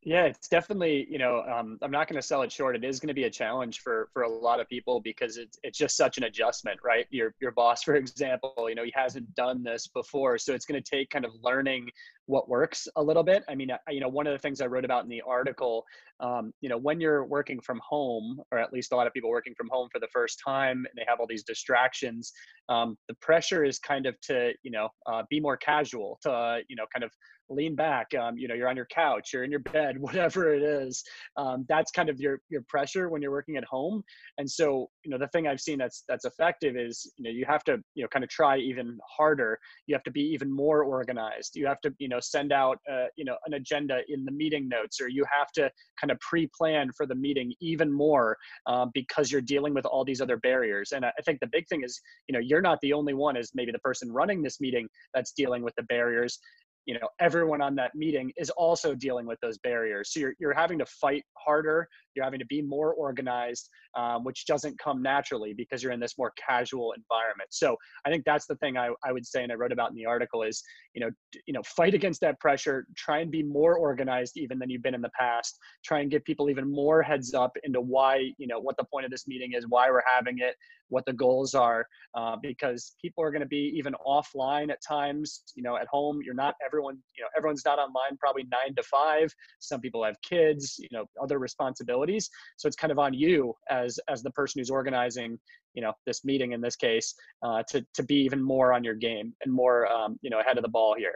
Yeah, 0.02 0.25
it's 0.25 0.49
definitely, 0.49 1.06
you 1.11 1.19
know, 1.19 1.43
um, 1.43 1.79
I'm 1.82 1.91
not 1.91 2.08
going 2.08 2.19
to 2.19 2.26
sell 2.26 2.41
it 2.41 2.50
short. 2.50 2.75
It 2.75 2.85
is 2.85 3.00
going 3.00 3.08
to 3.08 3.14
be 3.14 3.25
a 3.25 3.31
challenge 3.31 3.81
for 3.81 4.08
for 4.14 4.23
a 4.23 4.29
lot 4.29 4.58
of 4.58 4.67
people 4.67 4.99
because 4.99 5.37
it's 5.37 5.58
it's 5.62 5.76
just 5.76 5.94
such 5.94 6.17
an 6.17 6.25
adjustment, 6.25 6.81
right? 6.82 7.06
Your 7.11 7.35
your 7.38 7.50
boss, 7.50 7.82
for 7.85 7.97
example, 7.97 8.55
you 8.69 8.75
know, 8.75 8.85
he 8.85 8.93
hasn't 8.94 9.35
done 9.35 9.62
this 9.62 9.88
before, 9.88 10.38
so 10.38 10.55
it's 10.55 10.64
going 10.64 10.82
to 10.82 10.91
take 10.91 11.11
kind 11.11 11.26
of 11.26 11.32
learning 11.43 11.91
what 12.31 12.49
works 12.49 12.87
a 12.97 13.03
little 13.03 13.23
bit. 13.23 13.43
I 13.49 13.55
mean, 13.55 13.71
I, 13.71 13.91
you 13.91 14.00
know, 14.00 14.09
one 14.09 14.27
of 14.27 14.32
the 14.32 14.38
things 14.38 14.61
I 14.61 14.67
wrote 14.67 14.85
about 14.85 15.03
in 15.03 15.11
the 15.11 15.23
article, 15.27 15.85
um, 16.21 16.53
you 16.61 16.69
know, 16.69 16.79
when 16.79 17.00
you're 17.00 17.25
working 17.25 17.61
from 17.61 17.81
home, 17.87 18.41
or 18.53 18.59
at 18.59 18.73
least 18.73 18.93
a 18.93 18.97
lot 18.97 19.06
of 19.06 19.12
people 19.12 19.31
working 19.31 19.55
from 19.56 19.69
home 19.71 19.88
for 19.93 19.99
the 19.99 20.09
first 20.12 20.41
time, 20.44 20.79
and 20.79 20.97
they 20.97 21.05
have 21.09 21.21
all 21.21 21.27
these 21.27 21.44
distractions, 21.44 22.32
um, 22.69 22.97
the 23.09 23.15
pressure 23.21 23.65
is 23.65 23.79
kind 23.79 24.06
of 24.06 24.19
to, 24.23 24.53
you 24.62 24.71
know, 24.71 24.88
uh, 25.06 25.23
be 25.29 25.41
more 25.41 25.56
casual, 25.56 26.19
to, 26.22 26.31
uh, 26.31 26.58
you 26.69 26.77
know, 26.77 26.87
kind 26.93 27.05
of 27.05 27.10
lean 27.51 27.75
back 27.75 28.06
um, 28.15 28.39
you 28.39 28.49
know 28.49 28.55
you're 28.55 28.69
on 28.69 28.77
your 28.77 28.87
couch 28.87 29.31
you're 29.32 29.44
in 29.44 29.51
your 29.51 29.60
bed 29.60 29.99
whatever 30.01 30.55
it 30.55 30.63
is 30.63 31.03
um, 31.37 31.67
that's 31.69 31.91
kind 31.91 32.08
of 32.08 32.20
your 32.20 32.41
your 32.49 32.63
pressure 32.69 33.08
when 33.08 33.20
you're 33.20 33.31
working 33.31 33.56
at 33.56 33.65
home. 33.65 34.03
And 34.39 34.49
so 34.49 34.89
you 35.05 35.10
know 35.10 35.19
the 35.19 35.29
thing 35.29 35.46
i've 35.46 35.60
seen 35.60 35.79
that's 35.79 36.05
that's 36.08 36.25
effective 36.25 36.77
is 36.77 37.13
you 37.17 37.25
know 37.25 37.31
you 37.31 37.44
have 37.46 37.65
to 37.65 37.79
you 37.94 38.03
know 38.03 38.08
kind 38.08 38.25
of 38.25 38.31
try 38.31 38.56
even 38.58 38.99
harder. 39.08 39.58
You 39.87 39.94
have 39.94 40.05
to 40.05 40.10
be 40.10 40.22
even 40.22 40.55
more 40.55 40.84
organized. 40.84 41.56
You 41.56 41.67
have 41.67 41.81
to 41.82 41.94
you 41.99 42.08
know 42.08 42.19
send 42.20 42.53
out 42.53 42.79
uh, 42.91 43.06
you 43.17 43.24
know 43.24 43.36
an 43.46 43.55
agenda 43.55 44.00
in 44.08 44.24
the 44.24 44.32
meeting 44.32 44.69
notes 44.69 45.00
or 45.00 45.08
you 45.08 45.24
have 45.31 45.50
to 45.53 45.70
kind 46.00 46.10
of 46.10 46.19
pre-plan 46.20 46.91
for 46.96 47.06
the 47.06 47.15
meeting 47.15 47.53
even 47.60 47.93
more 47.93 48.36
uh, 48.67 48.86
because 48.94 49.31
you're 49.31 49.41
dealing 49.41 49.74
with 49.74 49.86
all 49.86 50.05
these 50.05 50.20
other 50.20 50.36
barriers. 50.39 50.93
And 50.93 51.05
i 51.05 51.12
think 51.24 51.41
the 51.41 51.48
big 51.53 51.67
thing 51.69 51.82
is 51.84 52.00
you 52.29 52.32
know 52.32 52.41
you're 52.41 52.62
not 52.62 52.79
the 52.82 52.93
only 52.93 53.15
one 53.15 53.36
as 53.36 53.50
maybe 53.55 53.72
the 53.72 53.79
person 53.81 54.10
running 54.12 54.43
this 54.43 54.60
meeting 54.60 54.89
that's 55.15 55.32
dealing 55.32 55.62
with 55.62 55.74
the 55.77 55.84
barriers. 55.84 56.39
You 56.86 56.94
know 56.94 57.08
everyone 57.20 57.60
on 57.60 57.74
that 57.77 57.94
meeting 57.94 58.32
is 58.36 58.50
also 58.50 58.94
dealing 58.94 59.27
with 59.27 59.39
those 59.41 59.58
barriers. 59.58 60.12
So 60.12 60.20
you're, 60.20 60.34
you're 60.39 60.55
having 60.55 60.79
to 60.79 60.86
fight 60.86 61.24
harder 61.36 61.89
you're 62.20 62.27
having 62.27 62.39
to 62.39 62.46
be 62.46 62.60
more 62.60 62.93
organized 62.93 63.70
um, 63.96 64.22
which 64.24 64.46
doesn't 64.46 64.79
come 64.79 65.03
naturally 65.03 65.55
because 65.55 65.82
you're 65.82 65.93
in 65.93 66.00
this 66.00 66.17
more 66.19 66.32
casual 66.48 66.93
environment. 66.93 67.48
So 67.50 67.77
i 68.06 68.10
think 68.10 68.24
that's 68.24 68.46
the 68.46 68.56
thing 68.56 68.77
I, 68.77 68.91
I 69.05 69.12
would 69.12 69.27
say 69.27 69.43
and 69.43 69.53
i 69.53 69.55
wrote 69.55 69.72
about 69.72 69.91
in 69.91 69.96
the 69.96 70.06
article 70.06 70.43
is 70.43 70.62
you 70.94 71.00
know 71.00 71.10
you 71.46 71.55
know 71.55 71.62
fight 71.65 71.94
against 71.94 72.20
that 72.20 72.39
pressure 72.41 72.86
try 72.96 73.20
and 73.20 73.31
be 73.31 73.43
more 73.43 73.77
organized 73.77 74.36
even 74.36 74.58
than 74.58 74.70
you've 74.70 74.82
been 74.82 74.94
in 74.94 75.00
the 75.00 75.10
past 75.19 75.58
try 75.84 76.00
and 76.00 76.10
give 76.10 76.24
people 76.24 76.50
even 76.50 76.70
more 76.70 77.03
heads 77.03 77.34
up 77.34 77.53
into 77.65 77.81
why 77.81 78.31
you 78.39 78.46
know 78.46 78.60
what 78.60 78.77
the 78.77 78.84
point 78.93 79.05
of 79.05 79.10
this 79.10 79.27
meeting 79.27 79.53
is 79.55 79.65
why 79.69 79.91
we're 79.91 80.03
having 80.17 80.39
it 80.39 80.55
what 80.89 81.05
the 81.06 81.12
goals 81.12 81.55
are 81.55 81.86
uh, 82.15 82.36
because 82.43 82.96
people 83.00 83.22
are 83.24 83.31
going 83.31 83.41
to 83.41 83.46
be 83.46 83.72
even 83.77 83.94
offline 84.06 84.70
at 84.70 84.79
times 84.86 85.43
you 85.55 85.62
know 85.62 85.77
at 85.77 85.86
home 85.86 86.20
you're 86.24 86.34
not 86.34 86.55
everyone 86.65 86.98
you 87.17 87.22
know 87.22 87.29
everyone's 87.36 87.65
not 87.65 87.79
online 87.79 88.17
probably 88.19 88.44
nine 88.50 88.74
to 88.74 88.82
five. 88.82 89.32
Some 89.60 89.81
people 89.81 90.05
have 90.05 90.17
kids 90.29 90.77
you 90.79 90.89
know 90.93 91.06
other 91.22 91.39
responsibilities 91.39 92.09
so 92.19 92.67
it's 92.67 92.76
kind 92.76 92.90
of 92.90 92.98
on 92.98 93.12
you 93.14 93.55
as 93.69 93.98
as 94.08 94.22
the 94.22 94.31
person 94.31 94.60
who's 94.60 94.70
organizing 94.70 95.38
you 95.74 95.82
know 95.82 95.93
this 96.06 96.24
meeting 96.24 96.52
in 96.52 96.60
this 96.60 96.76
case 96.76 97.14
uh, 97.43 97.62
to 97.69 97.84
to 97.94 98.02
be 98.02 98.17
even 98.17 98.43
more 98.43 98.72
on 98.72 98.82
your 98.82 98.94
game 98.94 99.32
and 99.44 99.52
more 99.52 99.86
um, 99.86 100.19
you 100.22 100.31
know 100.31 100.40
ahead 100.40 100.56
of 100.56 100.62
the 100.62 100.69
ball 100.69 100.94
here. 100.96 101.14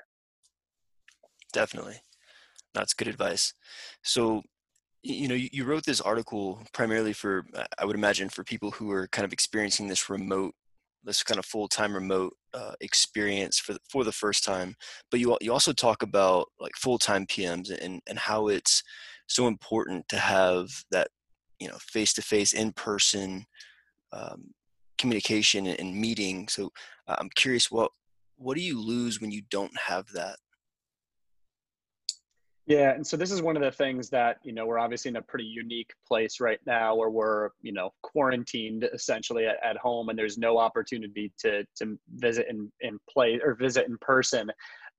Definitely. 1.53 2.01
That's 2.75 2.95
good 2.95 3.09
advice. 3.09 3.55
So 4.03 4.43
you 5.03 5.29
know 5.29 5.35
you 5.35 5.65
wrote 5.65 5.85
this 5.85 6.01
article 6.01 6.63
primarily 6.73 7.13
for 7.13 7.45
i 7.79 7.85
would 7.85 7.95
imagine 7.95 8.31
for 8.31 8.43
people 8.43 8.71
who 8.71 8.91
are 8.91 9.07
kind 9.09 9.27
of 9.27 9.35
experiencing 9.35 9.87
this 9.87 10.09
remote 10.09 10.55
this 11.05 11.23
kind 11.23 11.39
of 11.39 11.45
full 11.45 11.69
time 11.69 11.95
remote 11.95 12.35
uh, 12.53 12.73
experience 12.81 13.59
for 13.59 13.75
the, 13.75 13.81
for 13.89 14.05
the 14.05 14.13
first 14.13 14.45
time, 14.45 14.75
but 15.11 15.21
you 15.21 15.37
you 15.41 15.53
also 15.53 15.73
talk 15.73 16.03
about 16.03 16.49
like 16.59 16.73
full 16.77 16.99
time 16.99 17.27
PMs 17.27 17.71
and 17.71 18.01
and 18.09 18.19
how 18.19 18.49
it's 18.49 18.83
so 19.27 19.47
important 19.47 20.09
to 20.09 20.19
have 20.19 20.69
that 20.91 21.09
you 21.59 21.69
know 21.69 21.79
face 21.81 22.13
to 22.15 22.23
face 22.23 22.53
in 22.53 22.73
person 22.73 23.45
um, 24.13 24.53
communication 24.99 25.67
and 25.67 26.01
meeting. 26.01 26.49
So 26.49 26.71
uh, 27.09 27.17
I'm 27.19 27.31
curious 27.35 27.71
what 27.71 27.91
what 28.37 28.57
do 28.57 28.63
you 28.63 28.81
lose 28.81 29.21
when 29.21 29.31
you 29.31 29.43
don't 29.51 29.77
have 29.79 30.07
that? 30.15 30.37
Yeah, 32.67 32.93
and 32.93 33.07
so 33.07 33.19
this 33.19 33.31
is 33.31 33.43
one 33.43 33.57
of 33.57 33.63
the 33.63 33.71
things 33.71 34.09
that 34.11 34.39
you 34.43 34.53
know 34.53 34.65
we're 34.65 34.79
obviously 34.79 35.11
in 35.11 35.17
a 35.17 35.23
pretty 35.23 35.45
unique 35.45 35.93
place 36.09 36.41
right 36.41 36.61
now, 36.67 36.95
where 36.95 37.11
we're 37.11 37.51
you 37.61 37.73
know 37.73 37.91
quarantined 38.03 38.89
essentially 38.95 39.47
at, 39.47 39.57
at 39.63 39.77
home, 39.77 40.09
and 40.09 40.19
there's 40.19 40.39
no 40.39 40.57
opportunity 40.57 41.31
to 41.41 41.65
to 41.77 41.99
visit 42.15 42.47
in 42.49 42.73
in 42.81 42.99
play 43.11 43.39
or 43.45 43.55
visit 43.55 43.87
in 43.87 43.99
person. 43.99 44.51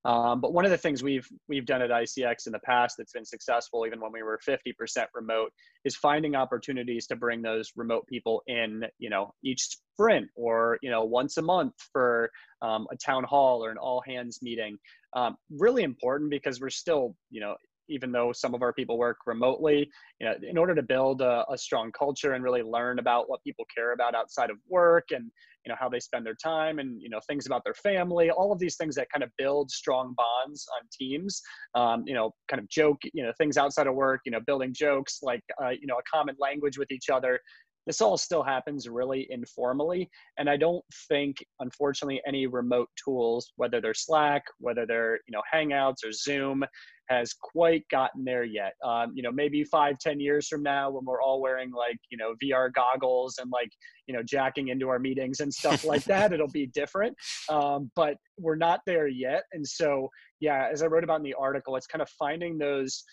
Um, 0.06 0.40
but 0.40 0.54
one 0.54 0.66
of 0.66 0.72
the 0.72 0.78
things 0.78 1.02
we've 1.02 1.28
we've 1.50 1.66
done 1.66 1.82
at 1.82 1.90
ICX 1.90 2.46
in 2.46 2.54
the 2.54 2.60
past 2.60 2.96
that's 2.98 3.12
been 3.12 3.26
successful, 3.26 3.86
even 3.88 4.00
when 4.00 4.12
we 4.12 4.22
were 4.22 4.40
50% 4.48 5.06
remote, 5.16 5.52
is 5.84 5.96
finding 5.96 6.36
opportunities 6.36 7.08
to 7.08 7.16
bring 7.16 7.42
those 7.42 7.72
remote 7.76 8.06
people 8.08 8.44
in, 8.46 8.84
you 9.00 9.10
know, 9.10 9.34
each 9.44 9.62
sprint 9.62 10.28
or 10.36 10.78
you 10.84 10.92
know 10.92 11.04
once 11.04 11.38
a 11.38 11.42
month 11.42 11.74
for 11.92 12.30
um, 12.62 12.86
a 12.92 12.96
town 12.98 13.24
hall 13.24 13.66
or 13.66 13.72
an 13.72 13.78
all 13.78 14.04
hands 14.06 14.40
meeting. 14.44 14.78
Um, 15.16 15.38
really 15.50 15.84
important 15.84 16.30
because 16.30 16.62
we're 16.62 16.70
still, 16.70 17.16
you 17.32 17.42
know, 17.42 17.56
even 17.88 18.12
though 18.12 18.32
some 18.32 18.54
of 18.54 18.62
our 18.62 18.74
people 18.74 18.98
work 18.98 19.18
remotely, 19.26 19.90
you 20.20 20.28
know, 20.28 20.36
in 20.42 20.58
order 20.58 20.76
to 20.76 20.82
build 20.84 21.22
a, 21.22 21.46
a, 21.50 21.58
strong 21.58 21.92
culture 21.92 22.34
and 22.34 22.44
really 22.44 22.64
learn 22.64 23.00
about 23.00 23.30
what 23.30 23.44
people 23.44 23.66
care 23.76 23.94
about 23.94 24.16
outside 24.16 24.50
of 24.50 24.58
work 24.68 25.06
and 25.12 25.32
you 25.66 25.72
know 25.72 25.78
how 25.80 25.90
they 25.90 26.00
spend 26.00 26.26
their 26.26 26.36
time 26.36 26.80
and 26.80 27.02
you 27.02 27.10
know 27.10 27.20
things 27.28 27.46
about 27.46 27.64
their 27.64 27.74
family, 27.74 28.30
all 28.32 28.52
of 28.52 28.60
these 28.60 28.78
things 28.78 28.96
that 28.96 29.08
kind 29.12 29.24
of 29.24 29.30
build 29.38 29.72
strong 29.72 30.16
bonds 30.16 30.66
on 30.80 30.88
teams. 30.92 31.42
Um, 31.74 32.04
you 32.06 32.14
know, 32.14 32.32
kind 32.48 32.62
of 32.62 32.70
joke, 32.70 33.02
you 33.14 33.24
know, 33.24 33.32
things 33.38 33.58
outside 33.58 33.88
of 33.88 33.96
work, 33.96 34.22
you 34.26 34.32
know, 34.32 34.40
building 34.46 34.74
jokes 34.74 35.20
like 35.22 35.42
uh, 35.62 35.70
you 35.70 35.88
know 35.88 35.96
a 35.96 36.04
common 36.12 36.36
language 36.40 36.78
with 36.78 36.92
each 36.92 37.10
other 37.10 37.40
this 37.86 38.02
all 38.02 38.18
still 38.18 38.44
happens 38.44 38.90
really 38.90 39.28
informally 39.30 40.10
and 40.38 40.50
i 40.50 40.58
don't 40.58 40.84
think 41.08 41.38
unfortunately 41.60 42.22
any 42.28 42.48
remote 42.48 42.90
tools 43.04 43.52
whether 43.58 43.80
they're 43.80 43.94
slack 43.94 44.44
whether 44.60 44.86
they're 44.86 45.20
you 45.28 45.32
know 45.32 45.42
hangouts 45.54 46.04
or 46.04 46.12
zoom 46.12 46.64
has 47.08 47.34
quite 47.34 47.84
gotten 47.90 48.24
there 48.24 48.44
yet. 48.44 48.74
Um, 48.84 49.12
you 49.16 49.24
know 49.24 49.32
maybe 49.32 49.64
five 49.64 49.98
ten 50.00 50.20
years 50.20 50.48
from 50.48 50.64
now 50.64 50.90
when 50.90 51.06
we're 51.06 51.22
all 51.22 51.42
wearing 51.42 51.72
like 51.72 51.98
you 52.10 52.18
know 52.18 52.34
vr 52.44 52.72
goggles 52.74 53.38
and 53.40 53.52
like 53.52 53.70
you 54.08 54.16
know 54.16 54.24
jacking 54.24 54.70
into 54.70 54.90
our 54.90 55.00
meetings 55.00 55.40
and 55.40 55.54
stuff 55.54 55.86
like 55.86 56.04
that 56.06 56.34
it'll 56.34 56.48
be 56.48 56.68
different. 56.68 57.16
Um, 57.50 57.92
but 57.96 58.18
we're 58.40 58.56
not 58.56 58.82
there 58.86 59.08
yet. 59.08 59.44
And 59.54 59.66
so 59.66 60.10
yeah 60.40 60.68
as 60.72 60.84
i 60.84 60.86
wrote 60.86 61.04
about 61.04 61.18
in 61.18 61.24
the 61.24 61.36
article 61.40 61.76
it's 61.76 61.88
kind 61.88 62.02
of 62.02 62.10
finding 62.10 62.58
those 62.58 63.04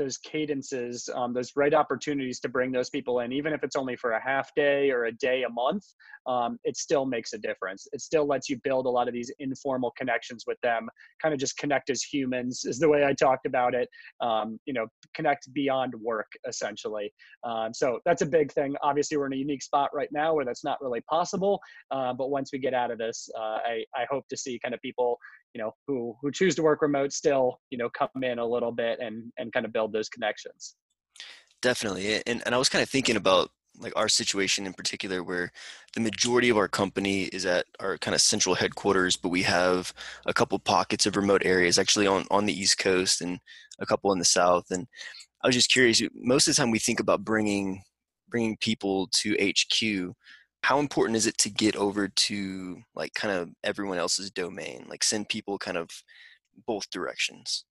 those 0.00 0.16
cadences, 0.16 1.08
um, 1.14 1.34
those 1.34 1.52
right 1.56 1.74
opportunities 1.74 2.40
to 2.40 2.48
bring 2.48 2.72
those 2.72 2.88
people 2.88 3.20
in, 3.20 3.32
even 3.32 3.52
if 3.52 3.62
it's 3.62 3.76
only 3.76 3.96
for 3.96 4.12
a 4.12 4.22
half 4.22 4.48
day 4.56 4.90
or 4.90 5.04
a 5.04 5.12
day 5.12 5.42
a 5.42 5.48
month, 5.50 5.84
um, 6.26 6.58
it 6.64 6.76
still 6.76 7.04
makes 7.04 7.34
a 7.34 7.38
difference. 7.38 7.86
It 7.92 8.00
still 8.00 8.26
lets 8.26 8.48
you 8.48 8.58
build 8.64 8.86
a 8.86 8.88
lot 8.88 9.08
of 9.08 9.14
these 9.14 9.30
informal 9.38 9.92
connections 9.98 10.44
with 10.46 10.58
them, 10.62 10.88
kind 11.20 11.34
of 11.34 11.40
just 11.40 11.58
connect 11.58 11.90
as 11.90 12.02
humans, 12.02 12.64
is 12.64 12.78
the 12.78 12.88
way 12.88 13.04
I 13.04 13.12
talked 13.12 13.44
about 13.44 13.74
it. 13.74 13.88
Um, 14.22 14.58
you 14.64 14.72
know, 14.72 14.86
connect 15.14 15.52
beyond 15.52 15.94
work, 16.00 16.30
essentially. 16.48 17.12
Um, 17.44 17.74
so 17.74 17.98
that's 18.06 18.22
a 18.22 18.26
big 18.26 18.50
thing. 18.52 18.74
Obviously, 18.82 19.18
we're 19.18 19.26
in 19.26 19.34
a 19.34 19.36
unique 19.36 19.62
spot 19.62 19.90
right 19.92 20.08
now 20.12 20.34
where 20.34 20.46
that's 20.46 20.64
not 20.64 20.80
really 20.80 21.02
possible. 21.02 21.60
Uh, 21.90 22.14
but 22.14 22.30
once 22.30 22.50
we 22.52 22.58
get 22.58 22.72
out 22.72 22.90
of 22.90 22.96
this, 22.96 23.28
uh, 23.38 23.58
I, 23.64 23.84
I 23.94 24.06
hope 24.10 24.26
to 24.28 24.36
see 24.36 24.58
kind 24.62 24.74
of 24.74 24.80
people 24.80 25.18
you 25.54 25.60
know 25.60 25.72
who 25.86 26.14
who 26.20 26.30
choose 26.30 26.54
to 26.56 26.62
work 26.62 26.82
remote 26.82 27.12
still 27.12 27.60
you 27.70 27.78
know 27.78 27.88
come 27.90 28.08
in 28.22 28.38
a 28.38 28.46
little 28.46 28.72
bit 28.72 28.98
and 29.00 29.32
and 29.38 29.52
kind 29.52 29.66
of 29.66 29.72
build 29.72 29.92
those 29.92 30.08
connections. 30.08 30.76
Definitely 31.62 32.22
and 32.26 32.42
and 32.46 32.54
i 32.54 32.58
was 32.58 32.70
kind 32.70 32.82
of 32.82 32.88
thinking 32.88 33.16
about 33.16 33.50
like 33.78 33.92
our 33.96 34.08
situation 34.08 34.66
in 34.66 34.72
particular 34.72 35.22
where 35.22 35.52
the 35.94 36.00
majority 36.00 36.48
of 36.48 36.56
our 36.56 36.68
company 36.68 37.24
is 37.24 37.46
at 37.46 37.66
our 37.80 37.98
kind 37.98 38.14
of 38.14 38.20
central 38.20 38.54
headquarters 38.54 39.16
but 39.16 39.28
we 39.28 39.42
have 39.42 39.92
a 40.26 40.32
couple 40.32 40.58
pockets 40.58 41.06
of 41.06 41.16
remote 41.16 41.42
areas 41.44 41.78
actually 41.78 42.06
on 42.06 42.24
on 42.30 42.46
the 42.46 42.58
east 42.58 42.78
coast 42.78 43.20
and 43.20 43.40
a 43.78 43.86
couple 43.86 44.12
in 44.12 44.18
the 44.18 44.24
south 44.24 44.70
and 44.70 44.86
i 45.42 45.46
was 45.46 45.54
just 45.54 45.70
curious 45.70 46.02
most 46.14 46.48
of 46.48 46.54
the 46.54 46.60
time 46.60 46.70
we 46.70 46.78
think 46.78 47.00
about 47.00 47.24
bringing 47.24 47.82
bringing 48.28 48.56
people 48.56 49.08
to 49.12 49.34
hq 49.34 50.14
how 50.62 50.78
important 50.78 51.16
is 51.16 51.26
it 51.26 51.38
to 51.38 51.50
get 51.50 51.76
over 51.76 52.08
to 52.08 52.82
like 52.94 53.14
kind 53.14 53.34
of 53.34 53.50
everyone 53.64 53.98
else's 53.98 54.30
domain 54.30 54.86
like 54.88 55.02
send 55.02 55.28
people 55.28 55.58
kind 55.58 55.76
of 55.76 55.90
both 56.66 56.90
directions 56.90 57.64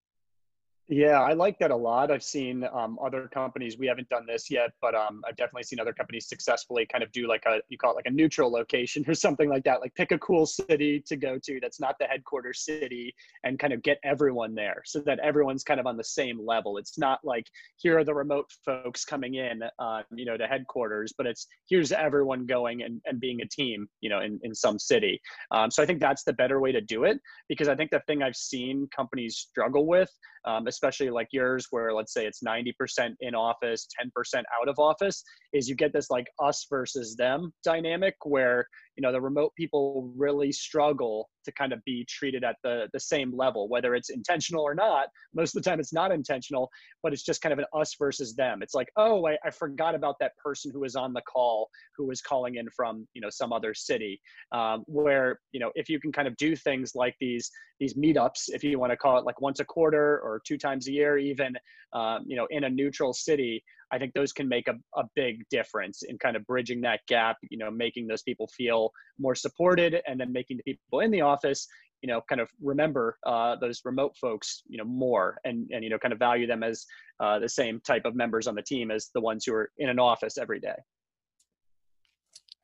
yeah, 0.91 1.21
I 1.21 1.33
like 1.33 1.59
that 1.59 1.69
a 1.69 1.75
lot. 1.75 2.09
I've 2.09 2.23
seen 2.23 2.67
um, 2.73 2.97
other 3.03 3.27
companies. 3.27 3.77
We 3.77 3.85
haven't 3.85 4.09
done 4.09 4.25
this 4.25 4.49
yet, 4.49 4.71
but 4.81 4.95
um, 4.95 5.21
I've 5.27 5.35
definitely 5.35 5.61
seen 5.61 5.79
other 5.79 5.93
companies 5.93 6.27
successfully 6.27 6.87
kind 6.87 7.03
of 7.03 7.11
do 7.11 7.27
like 7.27 7.43
a 7.45 7.61
you 7.69 7.77
call 7.77 7.91
it 7.91 7.95
like 7.95 8.07
a 8.07 8.11
neutral 8.11 8.51
location 8.51 9.05
or 9.07 9.13
something 9.13 9.49
like 9.49 9.63
that. 9.65 9.81
Like 9.81 9.93
pick 9.93 10.11
a 10.11 10.17
cool 10.17 10.47
city 10.47 11.03
to 11.05 11.15
go 11.15 11.37
to 11.43 11.59
that's 11.61 11.79
not 11.79 11.95
the 11.99 12.05
headquarters 12.05 12.65
city, 12.65 13.13
and 13.43 13.59
kind 13.59 13.71
of 13.71 13.83
get 13.83 13.99
everyone 14.03 14.55
there 14.55 14.81
so 14.83 14.99
that 15.01 15.19
everyone's 15.19 15.63
kind 15.63 15.79
of 15.79 15.85
on 15.85 15.95
the 15.95 16.03
same 16.03 16.43
level. 16.43 16.79
It's 16.79 16.97
not 16.97 17.19
like 17.23 17.45
here 17.77 17.99
are 17.99 18.03
the 18.03 18.15
remote 18.15 18.51
folks 18.65 19.05
coming 19.05 19.35
in, 19.35 19.61
um, 19.77 20.03
you 20.15 20.25
know, 20.25 20.37
to 20.37 20.47
headquarters, 20.47 21.13
but 21.15 21.27
it's 21.27 21.45
here's 21.69 21.91
everyone 21.91 22.47
going 22.47 22.81
and, 22.81 22.99
and 23.05 23.19
being 23.19 23.41
a 23.41 23.47
team, 23.47 23.87
you 24.01 24.09
know, 24.09 24.21
in 24.21 24.39
in 24.41 24.55
some 24.55 24.79
city. 24.79 25.21
Um, 25.51 25.69
so 25.69 25.83
I 25.83 25.85
think 25.85 25.99
that's 25.99 26.23
the 26.23 26.33
better 26.33 26.59
way 26.59 26.71
to 26.71 26.81
do 26.81 27.03
it 27.03 27.19
because 27.47 27.67
I 27.67 27.75
think 27.75 27.91
the 27.91 28.01
thing 28.07 28.23
I've 28.23 28.35
seen 28.35 28.89
companies 28.91 29.37
struggle 29.37 29.85
with 29.85 30.09
um, 30.45 30.67
especially 30.79 31.09
like 31.09 31.27
yours, 31.31 31.67
where 31.71 31.93
let's 31.93 32.13
say 32.13 32.25
it's 32.25 32.41
90% 32.41 33.13
in 33.19 33.35
office, 33.35 33.87
10% 34.01 34.37
out 34.37 34.69
of 34.69 34.79
office, 34.79 35.23
is 35.53 35.67
you 35.67 35.75
get 35.75 35.91
this 35.91 36.09
like 36.09 36.27
us 36.41 36.65
versus 36.69 37.15
them 37.15 37.51
dynamic 37.63 38.15
where 38.23 38.65
you 38.99 39.01
know 39.01 39.13
the 39.13 39.21
remote 39.21 39.55
people 39.55 40.11
really 40.17 40.51
struggle 40.51 41.29
to 41.45 41.53
kind 41.53 41.71
of 41.71 41.81
be 41.85 42.05
treated 42.09 42.43
at 42.43 42.57
the 42.63 42.89
the 42.91 42.99
same 42.99 43.33
level 43.33 43.69
whether 43.69 43.95
it's 43.95 44.09
intentional 44.09 44.61
or 44.61 44.75
not. 44.75 45.07
Most 45.33 45.55
of 45.55 45.63
the 45.63 45.69
time 45.69 45.79
it's 45.79 45.93
not 45.93 46.11
intentional 46.11 46.69
but 47.01 47.13
it's 47.13 47.23
just 47.23 47.41
kind 47.41 47.53
of 47.53 47.59
an 47.59 47.65
us 47.73 47.95
versus 47.97 48.35
them. 48.35 48.61
It's 48.61 48.73
like 48.73 48.89
oh 48.97 49.25
I, 49.25 49.37
I 49.45 49.51
forgot 49.51 49.95
about 49.95 50.17
that 50.19 50.35
person 50.35 50.69
who 50.73 50.81
was 50.81 50.97
on 50.97 51.13
the 51.13 51.21
call 51.21 51.69
who 51.95 52.07
was 52.07 52.19
calling 52.19 52.55
in 52.55 52.67
from 52.75 53.07
you 53.13 53.21
know 53.21 53.29
some 53.29 53.53
other 53.53 53.73
city. 53.73 54.19
Um, 54.51 54.83
where 54.87 55.39
you 55.53 55.61
know 55.61 55.71
if 55.75 55.87
you 55.87 55.97
can 56.01 56.11
kind 56.11 56.27
of 56.27 56.35
do 56.35 56.57
things 56.57 56.91
like 56.93 57.15
these 57.21 57.49
these 57.79 57.93
meetups 57.93 58.49
if 58.49 58.65
you 58.65 58.77
want 58.77 58.91
to 58.91 58.97
call 58.97 59.17
it 59.17 59.23
like 59.23 59.39
once 59.39 59.61
a 59.61 59.65
quarter 59.65 60.19
or 60.19 60.41
two 60.45 60.57
times 60.57 60.89
a 60.89 60.91
year 60.91 61.17
even 61.17 61.53
um, 61.93 62.25
you 62.27 62.35
know 62.35 62.47
in 62.49 62.65
a 62.65 62.69
neutral 62.69 63.13
city 63.13 63.63
I 63.91 63.97
think 63.97 64.13
those 64.13 64.31
can 64.31 64.47
make 64.47 64.67
a, 64.67 64.75
a 64.95 65.03
big 65.15 65.43
difference 65.49 66.03
in 66.03 66.17
kind 66.17 66.35
of 66.35 66.45
bridging 66.45 66.81
that 66.81 67.01
gap, 67.07 67.37
you 67.49 67.57
know, 67.57 67.71
making 67.71 68.07
those 68.07 68.21
people 68.21 68.47
feel 68.55 68.91
more 69.19 69.35
supported 69.35 70.01
and 70.07 70.19
then 70.19 70.31
making 70.31 70.57
the 70.57 70.63
people 70.63 70.99
in 70.99 71.11
the 71.11 71.21
office, 71.21 71.67
you 72.01 72.07
know, 72.07 72.21
kind 72.29 72.39
of 72.39 72.49
remember 72.61 73.17
uh, 73.25 73.55
those 73.55 73.81
remote 73.83 74.15
folks, 74.19 74.63
you 74.67 74.77
know, 74.77 74.85
more 74.85 75.37
and, 75.43 75.69
and, 75.71 75.83
you 75.83 75.89
know, 75.89 75.97
kind 75.97 76.13
of 76.13 76.19
value 76.19 76.47
them 76.47 76.63
as 76.63 76.85
uh, 77.19 77.39
the 77.39 77.49
same 77.49 77.81
type 77.81 78.05
of 78.05 78.15
members 78.15 78.47
on 78.47 78.55
the 78.55 78.61
team 78.61 78.91
as 78.91 79.09
the 79.13 79.21
ones 79.21 79.43
who 79.45 79.53
are 79.53 79.71
in 79.79 79.89
an 79.89 79.99
office 79.99 80.37
every 80.37 80.59
day. 80.59 80.75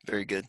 Very 0.06 0.26
good. 0.26 0.46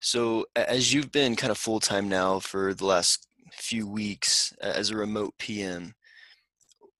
So 0.00 0.46
as 0.54 0.92
you've 0.92 1.10
been 1.10 1.34
kind 1.34 1.50
of 1.50 1.58
full 1.58 1.80
time 1.80 2.08
now 2.08 2.38
for 2.38 2.74
the 2.74 2.86
last 2.86 3.26
few 3.52 3.88
weeks 3.88 4.52
as 4.60 4.90
a 4.90 4.96
remote 4.96 5.34
PM, 5.38 5.94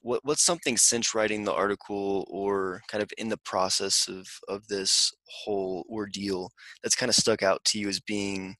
what 0.06 0.20
what's 0.22 0.44
something 0.44 0.76
since 0.76 1.14
writing 1.14 1.44
the 1.44 1.52
article 1.52 2.24
or 2.30 2.80
kind 2.88 3.02
of 3.02 3.10
in 3.18 3.28
the 3.28 3.38
process 3.38 4.08
of 4.08 4.26
of 4.48 4.66
this 4.68 5.12
whole 5.28 5.84
ordeal 5.90 6.48
that's 6.82 6.94
kind 6.94 7.10
of 7.10 7.16
stuck 7.16 7.42
out 7.42 7.62
to 7.64 7.78
you 7.78 7.88
as 7.88 8.00
being 8.00 8.54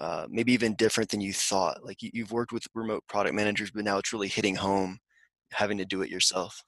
uh, 0.00 0.26
maybe 0.30 0.52
even 0.52 0.74
different 0.74 1.10
than 1.10 1.20
you 1.20 1.32
thought 1.32 1.84
like 1.84 2.02
you, 2.02 2.10
you've 2.14 2.32
worked 2.32 2.52
with 2.52 2.64
remote 2.74 3.04
product 3.06 3.34
managers 3.34 3.70
but 3.70 3.84
now 3.84 3.98
it's 3.98 4.12
really 4.12 4.28
hitting 4.28 4.56
home 4.56 4.98
having 5.52 5.76
to 5.76 5.84
do 5.84 6.00
it 6.00 6.10
yourself 6.10 6.64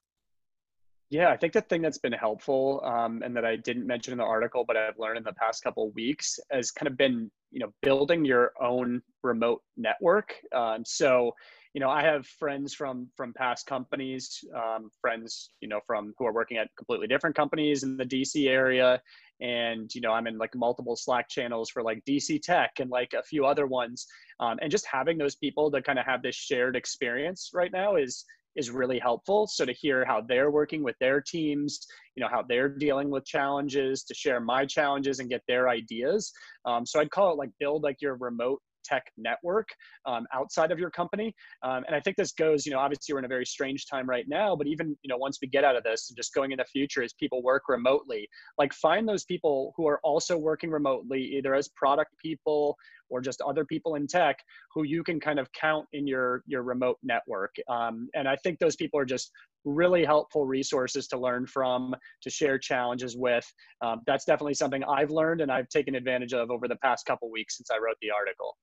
yeah, 1.11 1.29
I 1.29 1.37
think 1.37 1.53
the 1.53 1.61
thing 1.61 1.81
that's 1.81 1.99
been 1.99 2.13
helpful 2.13 2.81
um, 2.85 3.23
and 3.23 3.37
that 3.37 3.45
I 3.45 3.55
didn't 3.55 3.87
mention 3.87 4.11
in 4.13 4.19
the 4.19 4.25
article, 4.25 4.65
but 4.67 4.77
I've 4.77 4.99
learned 4.99 5.19
in 5.19 5.23
the 5.23 5.35
past 5.35 5.63
couple 5.63 5.91
weeks 5.91 6.41
has 6.51 6.73
kind 6.73 6.89
of 6.89 6.97
been, 6.97 7.31
you 7.53 7.61
know, 7.61 7.73
building 7.83 8.25
your 8.25 8.53
own 8.61 9.01
remote 9.23 9.63
network. 9.77 10.35
Um, 10.53 10.83
so, 10.85 11.33
you 11.75 11.81
know, 11.81 11.91
I 11.91 12.03
have 12.03 12.25
friends 12.25 12.73
from 12.73 13.09
from 13.17 13.33
past 13.35 13.67
companies, 13.67 14.45
um, 14.55 14.91
friends, 15.01 15.51
you 15.61 15.69
know, 15.69 15.81
from 15.87 16.15
who 16.17 16.25
are 16.25 16.33
working 16.33 16.57
at 16.57 16.69
completely 16.77 17.09
different 17.09 17.35
companies 17.35 17.83
in 17.83 17.97
the 17.97 18.05
DC 18.05 18.49
area, 18.49 19.03
and 19.41 19.93
you 19.93 20.01
know, 20.01 20.13
I'm 20.13 20.29
in 20.29 20.39
like 20.39 20.55
multiple 20.55 20.95
Slack 20.95 21.29
channels 21.29 21.71
for 21.71 21.83
like 21.83 22.03
DC 22.09 22.41
Tech 22.43 22.71
and 22.79 22.91
like 22.91 23.13
a 23.13 23.25
few 23.25 23.45
other 23.45 23.67
ones, 23.67 24.07
um, 24.39 24.59
and 24.63 24.71
just 24.71 24.87
having 24.87 25.19
those 25.19 25.35
people 25.35 25.69
to 25.73 25.83
kind 25.83 25.99
of 25.99 26.07
have 26.07 26.23
this 26.23 26.37
shared 26.37 26.77
experience 26.77 27.51
right 27.53 27.73
now 27.73 27.97
is 27.97 28.25
is 28.55 28.71
really 28.71 29.01
helpful. 29.01 29.49
So 29.49 29.65
to 29.65 29.73
hear 29.73 30.05
how 30.05 30.21
they're 30.21 30.53
working 30.53 30.85
with 30.85 30.95
their 31.01 31.21
teams, 31.21 31.81
you 32.15 32.23
know, 32.23 32.29
how 32.31 32.43
they're 32.43 32.69
dealing 32.69 33.11
with 33.11 33.25
challenges, 33.25 34.05
to 34.05 34.15
share 34.15 34.39
my 34.39 34.65
challenges 34.65 35.19
and 35.19 35.29
get 35.29 35.43
their 35.49 35.69
ideas. 35.69 36.33
Um, 36.65 36.87
so 36.87 37.01
I'd 37.01 37.11
call 37.11 37.33
it 37.33 37.37
like 37.37 37.51
build 37.59 37.83
like 37.83 38.01
your 38.01 38.15
remote 38.15 38.63
tech 38.85 39.05
network 39.17 39.69
um, 40.07 40.27
outside 40.33 40.71
of 40.71 40.79
your 40.79 40.91
company. 40.91 41.35
Um, 41.63 41.85
and 41.87 41.95
I 41.95 42.01
think 42.01 42.17
this 42.17 42.33
goes, 42.33 42.67
you 42.67 42.73
know, 42.73 42.79
obviously 42.79 43.13
we're 43.13 43.21
in 43.21 43.25
a 43.25 43.29
very 43.29 43.47
strange 43.47 43.87
time 43.87 44.09
right 44.09 44.27
now, 44.29 44.55
but 44.55 44.67
even, 44.67 44.97
you 45.03 45.09
know, 45.09 45.17
once 45.17 45.39
we 45.41 45.49
get 45.49 45.65
out 45.65 45.77
of 45.77 45.85
this 45.85 46.11
and 46.11 46.17
just 46.17 46.35
going 46.35 46.53
in 46.53 46.59
the 46.59 46.65
future 46.65 47.03
as 47.03 47.13
people 47.15 47.43
work 47.43 47.65
remotely, 47.69 48.29
like 48.59 48.73
find 48.73 49.09
those 49.09 49.25
people 49.25 49.73
who 49.77 49.87
are 49.87 50.01
also 50.03 50.37
working 50.37 50.71
remotely, 50.71 51.21
either 51.21 51.55
as 51.55 51.69
product 51.69 52.11
people 52.23 52.77
or 53.11 53.21
just 53.21 53.41
other 53.43 53.65
people 53.65 53.95
in 53.95 54.07
tech 54.07 54.39
who 54.73 54.85
you 54.85 55.05
can 55.05 55.21
kind 55.21 55.39
of 55.39 55.51
count 55.53 55.87
in 55.93 56.07
your 56.07 56.43
your 56.47 56.63
remote 56.63 56.99
network. 57.03 57.55
Um, 57.69 58.09
and 58.15 58.29
I 58.29 58.37
think 58.37 58.59
those 58.59 58.77
people 58.77 58.99
are 58.99 59.05
just 59.05 59.31
really 59.65 60.05
helpful 60.05 60.47
resources 60.47 61.07
to 61.09 61.19
learn 61.19 61.47
from, 61.47 61.95
to 62.23 62.31
share 62.31 62.59
challenges 62.59 63.17
with. 63.17 63.51
Um, 63.81 64.03
that's 64.07 64.25
definitely 64.25 64.55
something 64.55 64.85
I've 64.85 65.11
learned 65.11 65.41
and 65.41 65.51
I've 65.51 65.69
taken 65.69 65.95
advantage 65.95 66.35
of 66.35 66.51
over 66.51 66.69
the 66.69 66.77
past 66.77 67.07
couple 67.07 67.31
weeks 67.31 67.57
since 67.57 67.71
I 67.71 67.77
wrote 67.77 67.97
the 68.03 68.11
article. 68.11 68.57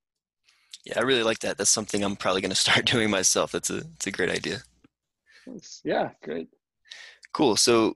Yeah, 0.86 1.00
I 1.00 1.04
really 1.04 1.24
like 1.24 1.40
that. 1.40 1.58
That's 1.58 1.70
something 1.70 2.04
I'm 2.04 2.16
probably 2.16 2.42
going 2.42 2.50
to 2.52 2.56
start 2.56 2.86
doing 2.86 3.10
myself. 3.10 3.52
That's 3.52 3.70
a, 3.70 3.78
it's 3.78 4.08
a 4.08 4.12
great 4.12 4.30
idea. 4.30 4.64
Yeah, 5.84 6.12
great. 6.24 6.50
Cool. 7.34 7.56
So 7.56 7.96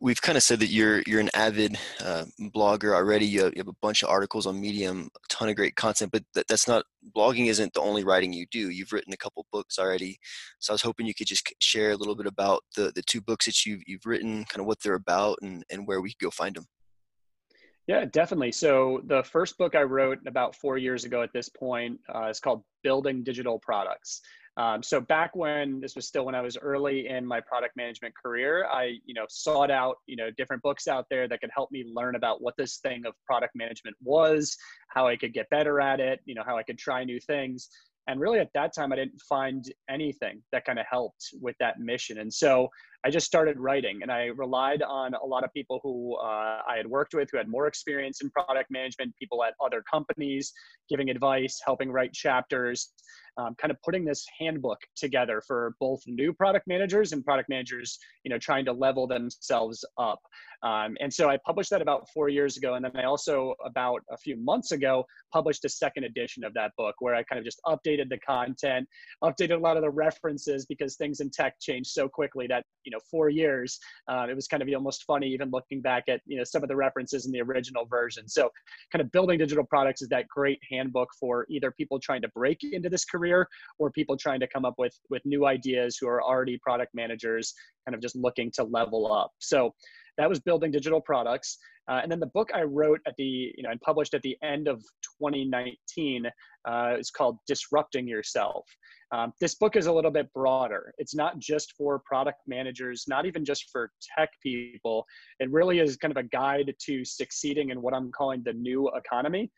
we've 0.00 0.20
kind 0.22 0.36
of 0.36 0.42
said 0.42 0.60
that 0.60 0.68
you're 0.68 1.02
you're 1.06 1.20
an 1.20 1.30
avid 1.34 1.76
uh, 2.00 2.24
blogger 2.40 2.94
already. 2.94 3.26
You 3.26 3.44
have, 3.44 3.52
you 3.54 3.60
have, 3.60 3.68
a 3.68 3.76
bunch 3.82 4.02
of 4.02 4.08
articles 4.08 4.46
on 4.46 4.60
Medium, 4.60 5.08
a 5.16 5.28
ton 5.28 5.48
of 5.48 5.56
great 5.56 5.76
content. 5.76 6.12
But 6.12 6.24
that, 6.34 6.46
that's 6.48 6.68
not 6.68 6.84
blogging. 7.16 7.48
Isn't 7.48 7.72
the 7.72 7.80
only 7.80 8.04
writing 8.04 8.32
you 8.32 8.46
do? 8.50 8.70
You've 8.70 8.92
written 8.92 9.12
a 9.12 9.16
couple 9.18 9.46
books 9.52 9.78
already. 9.78 10.18
So 10.58 10.72
I 10.72 10.74
was 10.74 10.82
hoping 10.82 11.06
you 11.06 11.14
could 11.14 11.26
just 11.26 11.52
share 11.60 11.92
a 11.92 11.96
little 11.96 12.14
bit 12.14 12.26
about 12.26 12.62
the 12.76 12.92
the 12.94 13.02
two 13.02 13.20
books 13.20 13.46
that 13.46 13.66
you've 13.66 13.82
you've 13.86 14.06
written, 14.06 14.44
kind 14.44 14.60
of 14.60 14.66
what 14.66 14.80
they're 14.82 14.94
about, 14.94 15.38
and 15.42 15.64
and 15.70 15.86
where 15.86 16.00
we 16.00 16.10
could 16.10 16.26
go 16.26 16.30
find 16.30 16.56
them. 16.56 16.66
Yeah, 17.86 18.06
definitely. 18.06 18.52
So 18.52 19.02
the 19.06 19.22
first 19.22 19.58
book 19.58 19.74
I 19.74 19.82
wrote 19.82 20.18
about 20.26 20.56
four 20.56 20.78
years 20.78 21.04
ago 21.04 21.22
at 21.22 21.32
this 21.34 21.50
point 21.50 22.00
uh, 22.14 22.28
is 22.28 22.40
called 22.40 22.62
Building 22.82 23.22
Digital 23.22 23.58
Products. 23.58 24.22
Um, 24.56 24.82
so 24.82 25.00
back 25.00 25.34
when 25.34 25.80
this 25.80 25.96
was 25.96 26.06
still 26.06 26.24
when 26.24 26.34
I 26.34 26.40
was 26.40 26.56
early 26.56 27.08
in 27.08 27.26
my 27.26 27.40
product 27.40 27.76
management 27.76 28.14
career, 28.16 28.66
I 28.66 28.98
you 29.04 29.12
know 29.12 29.26
sought 29.28 29.70
out 29.70 29.96
you 30.06 30.16
know 30.16 30.30
different 30.30 30.62
books 30.62 30.86
out 30.86 31.06
there 31.10 31.26
that 31.26 31.40
could 31.40 31.50
help 31.54 31.72
me 31.72 31.84
learn 31.92 32.14
about 32.14 32.40
what 32.40 32.54
this 32.56 32.78
thing 32.78 33.04
of 33.04 33.14
product 33.26 33.54
management 33.56 33.96
was, 34.02 34.56
how 34.88 35.08
I 35.08 35.16
could 35.16 35.34
get 35.34 35.50
better 35.50 35.80
at 35.80 35.98
it, 35.98 36.20
you 36.24 36.34
know 36.36 36.44
how 36.46 36.56
I 36.56 36.62
could 36.62 36.78
try 36.78 37.04
new 37.04 37.18
things. 37.18 37.68
And 38.06 38.20
really 38.20 38.38
at 38.38 38.50
that 38.54 38.74
time, 38.74 38.92
I 38.92 38.96
didn't 38.96 39.20
find 39.28 39.64
anything 39.88 40.42
that 40.52 40.64
kind 40.64 40.78
of 40.78 40.86
helped 40.88 41.30
with 41.40 41.56
that 41.58 41.80
mission. 41.80 42.18
And 42.18 42.32
so 42.32 42.68
I 43.04 43.10
just 43.10 43.26
started 43.26 43.58
writing 43.58 44.00
and 44.00 44.10
I 44.10 44.26
relied 44.26 44.82
on 44.82 45.12
a 45.14 45.26
lot 45.26 45.44
of 45.44 45.52
people 45.52 45.78
who 45.82 46.16
uh, 46.16 46.62
I 46.66 46.76
had 46.76 46.86
worked 46.86 47.12
with 47.12 47.28
who 47.30 47.36
had 47.36 47.48
more 47.48 47.66
experience 47.66 48.22
in 48.22 48.30
product 48.30 48.70
management, 48.70 49.14
people 49.16 49.44
at 49.44 49.52
other 49.62 49.82
companies 49.82 50.52
giving 50.88 51.10
advice, 51.10 51.60
helping 51.64 51.92
write 51.92 52.14
chapters 52.14 52.92
um, 53.36 53.54
kind 53.56 53.70
of 53.70 53.80
putting 53.82 54.04
this 54.04 54.24
handbook 54.38 54.78
together 54.96 55.42
for 55.46 55.74
both 55.80 56.00
new 56.06 56.32
product 56.32 56.66
managers 56.66 57.12
and 57.12 57.24
product 57.24 57.48
managers, 57.48 57.98
you 58.22 58.30
know, 58.30 58.38
trying 58.38 58.64
to 58.64 58.72
level 58.72 59.06
themselves 59.06 59.84
up. 59.98 60.20
Um, 60.62 60.96
and 61.00 61.12
so 61.12 61.28
I 61.28 61.38
published 61.44 61.70
that 61.70 61.82
about 61.82 62.08
four 62.14 62.28
years 62.28 62.56
ago. 62.56 62.74
And 62.74 62.84
then 62.84 62.96
I 62.96 63.04
also, 63.04 63.54
about 63.64 64.02
a 64.10 64.16
few 64.16 64.36
months 64.36 64.72
ago, 64.72 65.04
published 65.32 65.64
a 65.64 65.68
second 65.68 66.04
edition 66.04 66.44
of 66.44 66.54
that 66.54 66.72
book 66.78 66.94
where 67.00 67.14
I 67.14 67.22
kind 67.24 67.38
of 67.38 67.44
just 67.44 67.60
updated 67.66 68.08
the 68.08 68.18
content, 68.18 68.88
updated 69.22 69.56
a 69.56 69.60
lot 69.60 69.76
of 69.76 69.82
the 69.82 69.90
references 69.90 70.64
because 70.66 70.96
things 70.96 71.20
in 71.20 71.30
tech 71.30 71.54
change 71.60 71.88
so 71.88 72.08
quickly 72.08 72.46
that, 72.46 72.64
you 72.84 72.92
know, 72.92 72.93
four 73.10 73.28
years, 73.28 73.78
uh, 74.08 74.26
it 74.28 74.34
was 74.34 74.46
kind 74.46 74.62
of 74.62 74.68
almost 74.74 75.04
funny 75.04 75.28
even 75.28 75.50
looking 75.50 75.80
back 75.80 76.04
at, 76.08 76.20
you 76.26 76.36
know, 76.36 76.44
some 76.44 76.62
of 76.62 76.68
the 76.68 76.76
references 76.76 77.26
in 77.26 77.32
the 77.32 77.40
original 77.40 77.84
version. 77.86 78.28
So 78.28 78.50
kind 78.92 79.00
of 79.00 79.10
building 79.12 79.38
digital 79.38 79.64
products 79.64 80.02
is 80.02 80.08
that 80.08 80.28
great 80.28 80.60
handbook 80.70 81.08
for 81.18 81.46
either 81.48 81.70
people 81.70 81.98
trying 81.98 82.22
to 82.22 82.28
break 82.28 82.58
into 82.62 82.88
this 82.88 83.04
career 83.04 83.48
or 83.78 83.90
people 83.90 84.16
trying 84.16 84.40
to 84.40 84.46
come 84.46 84.64
up 84.64 84.74
with, 84.78 84.98
with 85.10 85.22
new 85.24 85.46
ideas 85.46 85.96
who 86.00 86.08
are 86.08 86.22
already 86.22 86.58
product 86.58 86.94
managers, 86.94 87.54
kind 87.86 87.94
of 87.94 88.00
just 88.00 88.16
looking 88.16 88.50
to 88.52 88.64
level 88.64 89.12
up. 89.12 89.30
So 89.38 89.74
that 90.18 90.28
was 90.28 90.40
building 90.40 90.70
digital 90.70 91.00
products. 91.00 91.58
Uh, 91.90 92.00
and 92.02 92.10
then 92.10 92.20
the 92.20 92.26
book 92.26 92.50
I 92.54 92.62
wrote 92.62 93.00
at 93.06 93.14
the, 93.18 93.52
you 93.56 93.62
know, 93.62 93.70
and 93.70 93.80
published 93.80 94.14
at 94.14 94.22
the 94.22 94.36
end 94.42 94.68
of 94.68 94.80
2019 95.20 96.26
uh, 96.66 96.96
is 96.98 97.10
called 97.10 97.38
Disrupting 97.46 98.08
Yourself. 98.08 98.64
Um, 99.12 99.32
this 99.40 99.54
book 99.54 99.76
is 99.76 99.86
a 99.86 99.92
little 99.92 100.10
bit 100.10 100.32
broader. 100.32 100.94
It's 100.98 101.14
not 101.14 101.38
just 101.38 101.74
for 101.76 102.00
product 102.06 102.38
managers, 102.46 103.04
not 103.06 103.26
even 103.26 103.44
just 103.44 103.70
for 103.70 103.90
tech 104.16 104.30
people. 104.42 105.04
It 105.40 105.50
really 105.50 105.78
is 105.78 105.96
kind 105.96 106.10
of 106.10 106.16
a 106.16 106.26
guide 106.28 106.74
to 106.86 107.04
succeeding 107.04 107.68
in 107.70 107.82
what 107.82 107.94
I'm 107.94 108.10
calling 108.10 108.42
the 108.44 108.54
new 108.54 108.90
economy. 108.96 109.50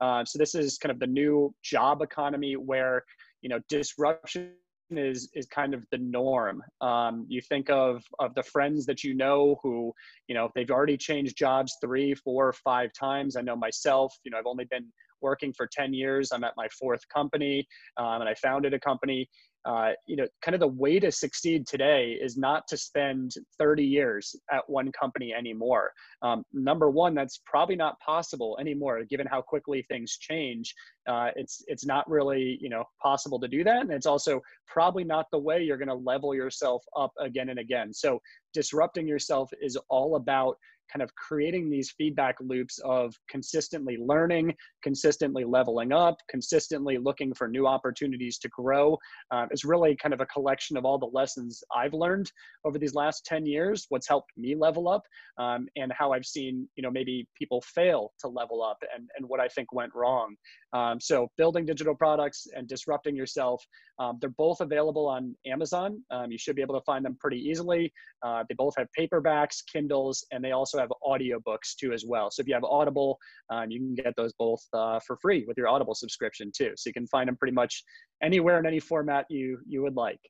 Uh, 0.00 0.24
so 0.24 0.38
this 0.38 0.54
is 0.54 0.78
kind 0.78 0.92
of 0.92 1.00
the 1.00 1.06
new 1.06 1.54
job 1.62 2.02
economy 2.02 2.54
where 2.54 3.04
you 3.42 3.48
know 3.48 3.60
disruption 3.68 4.52
is 4.90 5.30
is 5.34 5.46
kind 5.46 5.74
of 5.74 5.84
the 5.90 5.98
norm. 5.98 6.62
Um, 6.80 7.26
you 7.28 7.40
think 7.40 7.70
of 7.70 8.02
of 8.18 8.34
the 8.34 8.42
friends 8.42 8.86
that 8.86 9.02
you 9.02 9.14
know 9.14 9.58
who 9.62 9.92
you 10.28 10.34
know 10.34 10.50
they've 10.54 10.70
already 10.70 10.96
changed 10.96 11.36
jobs 11.36 11.76
three, 11.80 12.14
four, 12.14 12.52
five 12.52 12.90
times. 12.92 13.36
I 13.36 13.42
know 13.42 13.56
myself. 13.56 14.14
You 14.24 14.30
know, 14.30 14.38
I've 14.38 14.46
only 14.46 14.66
been 14.66 14.86
working 15.20 15.52
for 15.54 15.66
10 15.66 15.94
years. 15.94 16.32
I'm 16.32 16.44
at 16.44 16.52
my 16.56 16.68
fourth 16.78 17.00
company, 17.08 17.66
um, 17.96 18.20
and 18.20 18.28
I 18.28 18.34
founded 18.34 18.74
a 18.74 18.80
company 18.80 19.28
uh, 19.64 19.92
you 20.06 20.16
know, 20.16 20.26
kind 20.42 20.54
of 20.54 20.60
the 20.60 20.68
way 20.68 21.00
to 21.00 21.10
succeed 21.10 21.66
today 21.66 22.18
is 22.20 22.36
not 22.36 22.66
to 22.68 22.76
spend 22.76 23.32
30 23.58 23.84
years 23.84 24.36
at 24.52 24.68
one 24.68 24.92
company 24.92 25.32
anymore. 25.32 25.92
Um, 26.22 26.44
number 26.52 26.90
one, 26.90 27.14
that's 27.14 27.40
probably 27.46 27.76
not 27.76 27.98
possible 28.00 28.56
anymore, 28.60 29.02
given 29.04 29.26
how 29.26 29.40
quickly 29.40 29.82
things 29.82 30.18
change. 30.18 30.74
Uh, 31.08 31.30
it's 31.36 31.62
it's 31.66 31.84
not 31.84 32.08
really 32.08 32.58
you 32.60 32.68
know 32.68 32.84
possible 33.02 33.38
to 33.40 33.48
do 33.48 33.64
that, 33.64 33.82
and 33.82 33.90
it's 33.90 34.06
also 34.06 34.40
probably 34.66 35.04
not 35.04 35.26
the 35.32 35.38
way 35.38 35.62
you're 35.62 35.78
going 35.78 35.88
to 35.88 35.94
level 35.94 36.34
yourself 36.34 36.82
up 36.96 37.12
again 37.20 37.48
and 37.48 37.58
again. 37.58 37.92
So 37.92 38.20
disrupting 38.52 39.06
yourself 39.06 39.50
is 39.60 39.76
all 39.88 40.16
about 40.16 40.56
kind 40.92 41.02
of 41.02 41.14
creating 41.16 41.70
these 41.70 41.92
feedback 41.96 42.36
loops 42.40 42.78
of 42.84 43.14
consistently 43.28 43.96
learning, 44.00 44.54
consistently 44.82 45.44
leveling 45.44 45.92
up, 45.92 46.16
consistently 46.28 46.98
looking 46.98 47.34
for 47.34 47.48
new 47.48 47.66
opportunities 47.66 48.38
to 48.38 48.48
grow. 48.48 48.98
Um, 49.30 49.48
it's 49.50 49.64
really 49.64 49.96
kind 49.96 50.14
of 50.14 50.20
a 50.20 50.26
collection 50.26 50.76
of 50.76 50.84
all 50.84 50.98
the 50.98 51.06
lessons 51.06 51.62
I've 51.74 51.94
learned 51.94 52.30
over 52.64 52.78
these 52.78 52.94
last 52.94 53.24
10 53.26 53.46
years, 53.46 53.86
what's 53.88 54.08
helped 54.08 54.30
me 54.36 54.54
level 54.54 54.88
up, 54.88 55.02
um, 55.38 55.66
and 55.76 55.92
how 55.92 56.12
I've 56.12 56.26
seen, 56.26 56.68
you 56.76 56.82
know, 56.82 56.90
maybe 56.90 57.26
people 57.36 57.62
fail 57.62 58.12
to 58.20 58.28
level 58.28 58.62
up 58.62 58.78
and, 58.94 59.08
and 59.16 59.28
what 59.28 59.40
I 59.40 59.48
think 59.48 59.72
went 59.72 59.94
wrong. 59.94 60.34
Um, 60.72 61.00
so 61.00 61.28
building 61.36 61.64
digital 61.64 61.94
products 61.94 62.46
and 62.56 62.66
disrupting 62.66 63.16
yourself, 63.16 63.64
um, 63.98 64.18
they're 64.20 64.30
both 64.30 64.60
available 64.60 65.06
on 65.06 65.34
Amazon. 65.46 66.02
Um, 66.10 66.30
you 66.30 66.38
should 66.38 66.56
be 66.56 66.62
able 66.62 66.74
to 66.78 66.84
find 66.84 67.04
them 67.04 67.16
pretty 67.20 67.38
easily. 67.38 67.92
Uh, 68.24 68.42
they 68.48 68.54
both 68.54 68.74
have 68.76 68.88
paperbacks, 68.98 69.62
Kindles, 69.72 70.24
and 70.32 70.42
they 70.42 70.52
also 70.52 70.73
have 70.78 70.92
audiobooks 71.02 71.74
too 71.78 71.92
as 71.92 72.04
well. 72.06 72.30
So 72.30 72.40
if 72.40 72.48
you 72.48 72.54
have 72.54 72.64
Audible, 72.64 73.18
um, 73.50 73.70
you 73.70 73.78
can 73.78 73.94
get 73.94 74.14
those 74.16 74.32
both 74.38 74.62
uh, 74.72 75.00
for 75.06 75.16
free 75.20 75.44
with 75.46 75.56
your 75.56 75.68
Audible 75.68 75.94
subscription 75.94 76.50
too. 76.56 76.72
So 76.76 76.88
you 76.88 76.94
can 76.94 77.06
find 77.06 77.28
them 77.28 77.36
pretty 77.36 77.54
much 77.54 77.84
anywhere 78.22 78.58
in 78.58 78.66
any 78.66 78.80
format 78.80 79.26
you 79.28 79.58
you 79.66 79.82
would 79.82 79.96
like. 79.96 80.20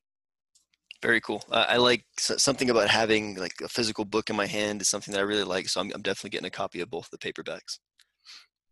Very 1.01 1.21
cool. 1.21 1.43
Uh, 1.51 1.65
I 1.67 1.77
like 1.77 2.03
something 2.17 2.69
about 2.69 2.89
having 2.89 3.35
like 3.35 3.53
a 3.63 3.67
physical 3.67 4.05
book 4.05 4.29
in 4.29 4.35
my 4.35 4.47
hand 4.47 4.81
is 4.81 4.87
something 4.89 5.11
that 5.13 5.19
I 5.19 5.23
really 5.23 5.43
like. 5.43 5.69
So 5.69 5.81
I'm, 5.81 5.91
I'm 5.93 6.01
definitely 6.01 6.31
getting 6.31 6.47
a 6.47 6.51
copy 6.51 6.79
of 6.79 6.89
both 6.89 7.09
the 7.11 7.17
paperbacks. 7.17 7.77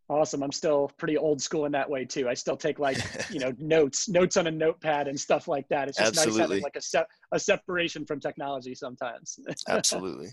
Awesome. 0.09 0.43
I'm 0.43 0.51
still 0.51 0.91
pretty 0.97 1.17
old 1.17 1.41
school 1.41 1.65
in 1.65 1.71
that 1.71 1.89
way 1.89 2.05
too. 2.05 2.27
I 2.27 2.33
still 2.33 2.57
take 2.57 2.77
like, 2.77 2.97
you 3.29 3.39
know, 3.39 3.53
notes, 3.57 4.09
notes 4.09 4.36
on 4.36 4.47
a 4.47 4.51
notepad 4.51 5.07
and 5.07 5.19
stuff 5.19 5.47
like 5.47 5.67
that. 5.69 5.88
It's 5.88 5.97
just 5.97 6.09
Absolutely. 6.09 6.39
nice 6.39 6.49
having 6.49 6.63
like 6.63 6.75
a 6.75 6.81
se- 6.81 7.05
a 7.31 7.39
separation 7.39 8.05
from 8.05 8.19
technology 8.19 8.75
sometimes. 8.75 9.39
Absolutely. 9.67 10.29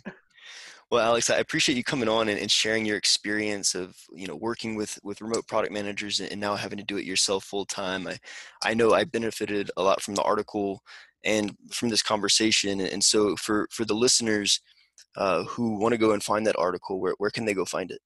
Well, 0.90 1.04
Alex, 1.04 1.30
I 1.30 1.36
appreciate 1.36 1.76
you 1.76 1.84
coming 1.84 2.08
on 2.08 2.28
and, 2.28 2.50
sharing 2.50 2.84
your 2.84 2.96
experience 2.96 3.74
of 3.76 3.96
you 4.12 4.26
know 4.26 4.34
working 4.36 4.74
with 4.74 4.98
with 5.04 5.20
remote 5.20 5.46
product 5.46 5.72
managers 5.72 6.18
and 6.20 6.40
now 6.40 6.56
having 6.56 6.78
to 6.78 6.84
do 6.84 6.96
it 6.96 7.04
yourself 7.04 7.44
full 7.44 7.64
time. 7.64 8.06
I 8.08 8.18
I 8.64 8.74
know 8.74 8.92
I 8.92 9.04
benefited 9.04 9.70
a 9.76 9.82
lot 9.82 10.02
from 10.02 10.14
the 10.16 10.22
article 10.22 10.82
and 11.24 11.56
from 11.72 11.90
this 11.90 12.02
conversation. 12.02 12.80
And 12.80 13.04
so 13.04 13.36
for 13.36 13.68
for 13.70 13.84
the 13.84 13.94
listeners 13.94 14.60
uh, 15.16 15.44
who 15.44 15.78
want 15.78 15.92
to 15.94 15.98
go 15.98 16.12
and 16.12 16.22
find 16.24 16.46
that 16.46 16.58
article, 16.58 17.00
where 17.00 17.14
where 17.18 17.30
can 17.30 17.44
they 17.46 17.54
go 17.54 17.64
find 17.64 17.90
it? 17.92 18.00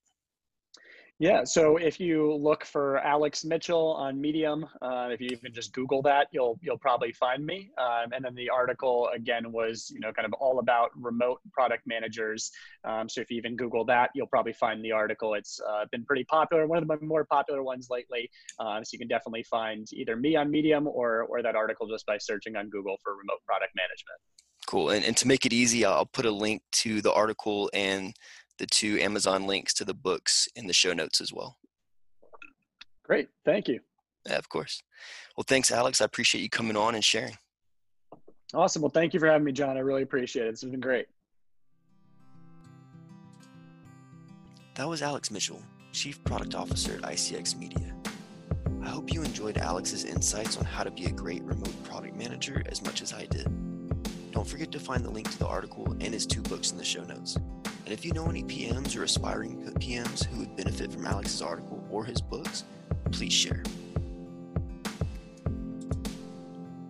Yeah, 1.21 1.45
so 1.45 1.77
if 1.77 2.01
you 2.01 2.35
look 2.35 2.65
for 2.65 2.99
Alex 2.99 3.45
Mitchell 3.45 3.93
on 3.93 4.21
Medium, 4.21 4.67
uh, 4.83 5.11
if 5.13 5.21
you 5.21 5.29
even 5.31 5.53
just 5.53 5.73
Google 5.73 6.03
that, 6.03 6.27
you'll 6.33 6.59
you'll 6.61 6.79
probably 6.79 7.13
find 7.13 7.47
me. 7.47 7.71
Um, 7.79 8.13
and 8.13 8.25
then 8.25 8.35
the 8.35 8.51
article 8.51 9.09
again 9.15 9.53
was 9.53 9.93
you 9.95 10.01
know 10.01 10.13
kind 10.13 10.27
of 10.27 10.33
all 10.35 10.59
about 10.59 10.91
remote 10.97 11.39
product 11.53 11.85
managers. 11.87 12.51
Um, 12.83 13.09
so 13.09 13.21
if 13.21 13.31
you 13.31 13.37
even 13.37 13.55
Google 13.55 13.85
that, 13.85 14.11
you'll 14.17 14.27
probably 14.27 14.55
find 14.55 14.85
the 14.85 14.91
article. 14.91 15.35
It's 15.35 15.61
uh, 15.61 15.85
been 15.93 16.05
pretty 16.05 16.25
popular, 16.25 16.67
one 16.67 16.83
of 16.83 16.89
the 16.89 17.07
more 17.07 17.25
popular 17.25 17.63
ones 17.63 17.87
lately. 17.91 18.29
Uh, 18.59 18.83
so 18.83 18.91
you 18.93 18.99
can 18.99 19.09
definitely 19.09 19.45
find 19.45 19.87
either 19.93 20.17
me 20.17 20.35
on 20.35 20.51
Medium 20.51 20.89
or 20.89 21.23
or 21.29 21.43
that 21.43 21.55
article 21.55 21.87
just 21.87 22.07
by 22.07 22.19
searching 22.19 22.57
on 22.57 22.69
Google 22.71 22.97
for 23.05 23.13
remote 23.13 23.39
product 23.47 23.73
management. 23.77 24.19
Cool. 24.67 24.91
And, 24.91 25.05
and 25.05 25.17
to 25.19 25.29
make 25.29 25.47
it 25.47 25.53
easy, 25.53 25.85
I'll 25.85 26.07
put 26.07 26.25
a 26.25 26.31
link 26.31 26.63
to 26.73 27.01
the 27.03 27.13
article 27.13 27.71
and 27.73 28.15
the 28.59 28.67
two 28.67 28.99
Amazon 29.01 29.47
links 29.47 29.75
to 29.75 29.85
the 29.85 29.95
books 29.95 30.49
in 30.55 30.67
the 30.67 30.73
show 30.73 30.93
notes 30.93 31.21
as 31.21 31.33
well. 31.33 31.57
Great. 33.03 33.29
Thank 33.45 33.69
you. 33.69 33.81
Yeah, 34.27 34.39
of 34.39 34.49
course. 34.49 34.83
Well, 35.37 35.45
thanks, 35.47 35.71
Alex. 35.71 36.01
I 36.01 36.07
appreciate 36.07 36.43
you 36.43 36.49
coming 36.49 36.77
on 36.77 36.95
and 36.95 37.05
sharing. 37.05 37.37
Awesome. 38.55 38.83
Well, 38.83 38.91
thank 38.91 39.13
you 39.13 39.21
for 39.21 39.27
having 39.27 39.45
me, 39.45 39.53
John. 39.53 39.77
I 39.77 39.81
really 39.81 40.03
appreciate 40.03 40.47
it. 40.47 40.53
This 40.53 40.63
has 40.63 40.71
been 40.71 40.81
great. 40.81 41.07
That 44.77 44.89
was 44.89 45.03
Alex 45.03 45.31
Mitchell, 45.31 45.63
Chief 45.93 46.23
Product 46.25 46.55
Officer 46.55 46.95
at 46.97 47.03
ICX 47.03 47.57
Media. 47.57 47.95
I 48.83 48.89
hope 48.89 49.13
you 49.13 49.23
enjoyed 49.23 49.59
Alex's 49.59 50.05
insights 50.05 50.57
on 50.57 50.65
how 50.65 50.83
to 50.83 50.91
be 50.91 51.05
a 51.07 51.11
great 51.11 51.43
remote 51.43 51.83
product 51.85 52.17
manager 52.17 52.63
as 52.67 52.83
much 52.83 53.03
as 53.03 53.13
I 53.13 53.27
did. 53.27 53.47
Don't 54.33 54.47
forget 54.47 54.73
to 54.73 54.81
find 54.81 55.05
the 55.05 55.11
link 55.11 55.31
to 55.31 55.39
the 55.39 55.47
article 55.47 55.87
and 56.01 56.13
his 56.13 56.27
two 56.27 56.43
books 56.43 56.73
in 56.73 56.79
the 56.79 56.85
show 56.85 57.05
notes. 57.05 57.39
And 57.85 57.93
if 57.93 58.05
you 58.05 58.13
know 58.13 58.27
any 58.27 58.43
PMs 58.43 58.97
or 58.97 59.03
aspiring 59.03 59.63
PMs 59.79 60.25
who 60.25 60.41
would 60.41 60.57
benefit 60.57 60.91
from 60.93 61.07
Alex's 61.07 61.43
article 61.43 61.85
or 61.91 62.05
his 62.05 62.21
books, 62.21 62.65
please 63.13 63.33
share. 63.33 63.63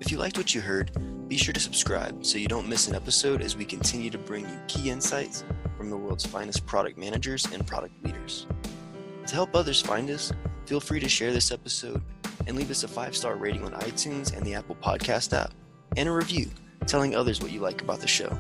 If 0.00 0.12
you 0.12 0.18
liked 0.18 0.38
what 0.38 0.54
you 0.54 0.60
heard, 0.60 0.92
be 1.28 1.36
sure 1.36 1.54
to 1.54 1.60
subscribe 1.60 2.24
so 2.24 2.38
you 2.38 2.46
don't 2.46 2.68
miss 2.68 2.86
an 2.86 2.94
episode 2.94 3.42
as 3.42 3.56
we 3.56 3.64
continue 3.64 4.10
to 4.10 4.18
bring 4.18 4.48
you 4.48 4.60
key 4.68 4.90
insights 4.90 5.42
from 5.76 5.90
the 5.90 5.96
world's 5.96 6.24
finest 6.26 6.64
product 6.66 6.96
managers 6.96 7.46
and 7.52 7.66
product 7.66 7.94
leaders. 8.04 8.46
To 9.26 9.34
help 9.34 9.56
others 9.56 9.80
find 9.80 10.10
us, 10.10 10.32
feel 10.66 10.80
free 10.80 11.00
to 11.00 11.08
share 11.08 11.32
this 11.32 11.50
episode 11.50 12.02
and 12.46 12.56
leave 12.56 12.70
us 12.70 12.84
a 12.84 12.88
five 12.88 13.16
star 13.16 13.36
rating 13.36 13.64
on 13.64 13.72
iTunes 13.72 14.36
and 14.36 14.46
the 14.46 14.54
Apple 14.54 14.76
Podcast 14.76 15.36
app 15.36 15.52
and 15.96 16.08
a 16.08 16.12
review 16.12 16.50
telling 16.86 17.16
others 17.16 17.40
what 17.40 17.50
you 17.50 17.60
like 17.60 17.82
about 17.82 18.00
the 18.00 18.06
show. 18.06 18.38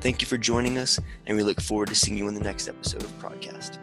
Thank 0.00 0.22
you 0.22 0.26
for 0.26 0.38
joining 0.38 0.78
us, 0.78 0.98
and 1.26 1.36
we 1.36 1.42
look 1.42 1.60
forward 1.60 1.88
to 1.88 1.94
seeing 1.94 2.16
you 2.16 2.26
in 2.26 2.34
the 2.34 2.40
next 2.40 2.68
episode 2.68 3.02
of 3.02 3.18
Prodcast. 3.20 3.78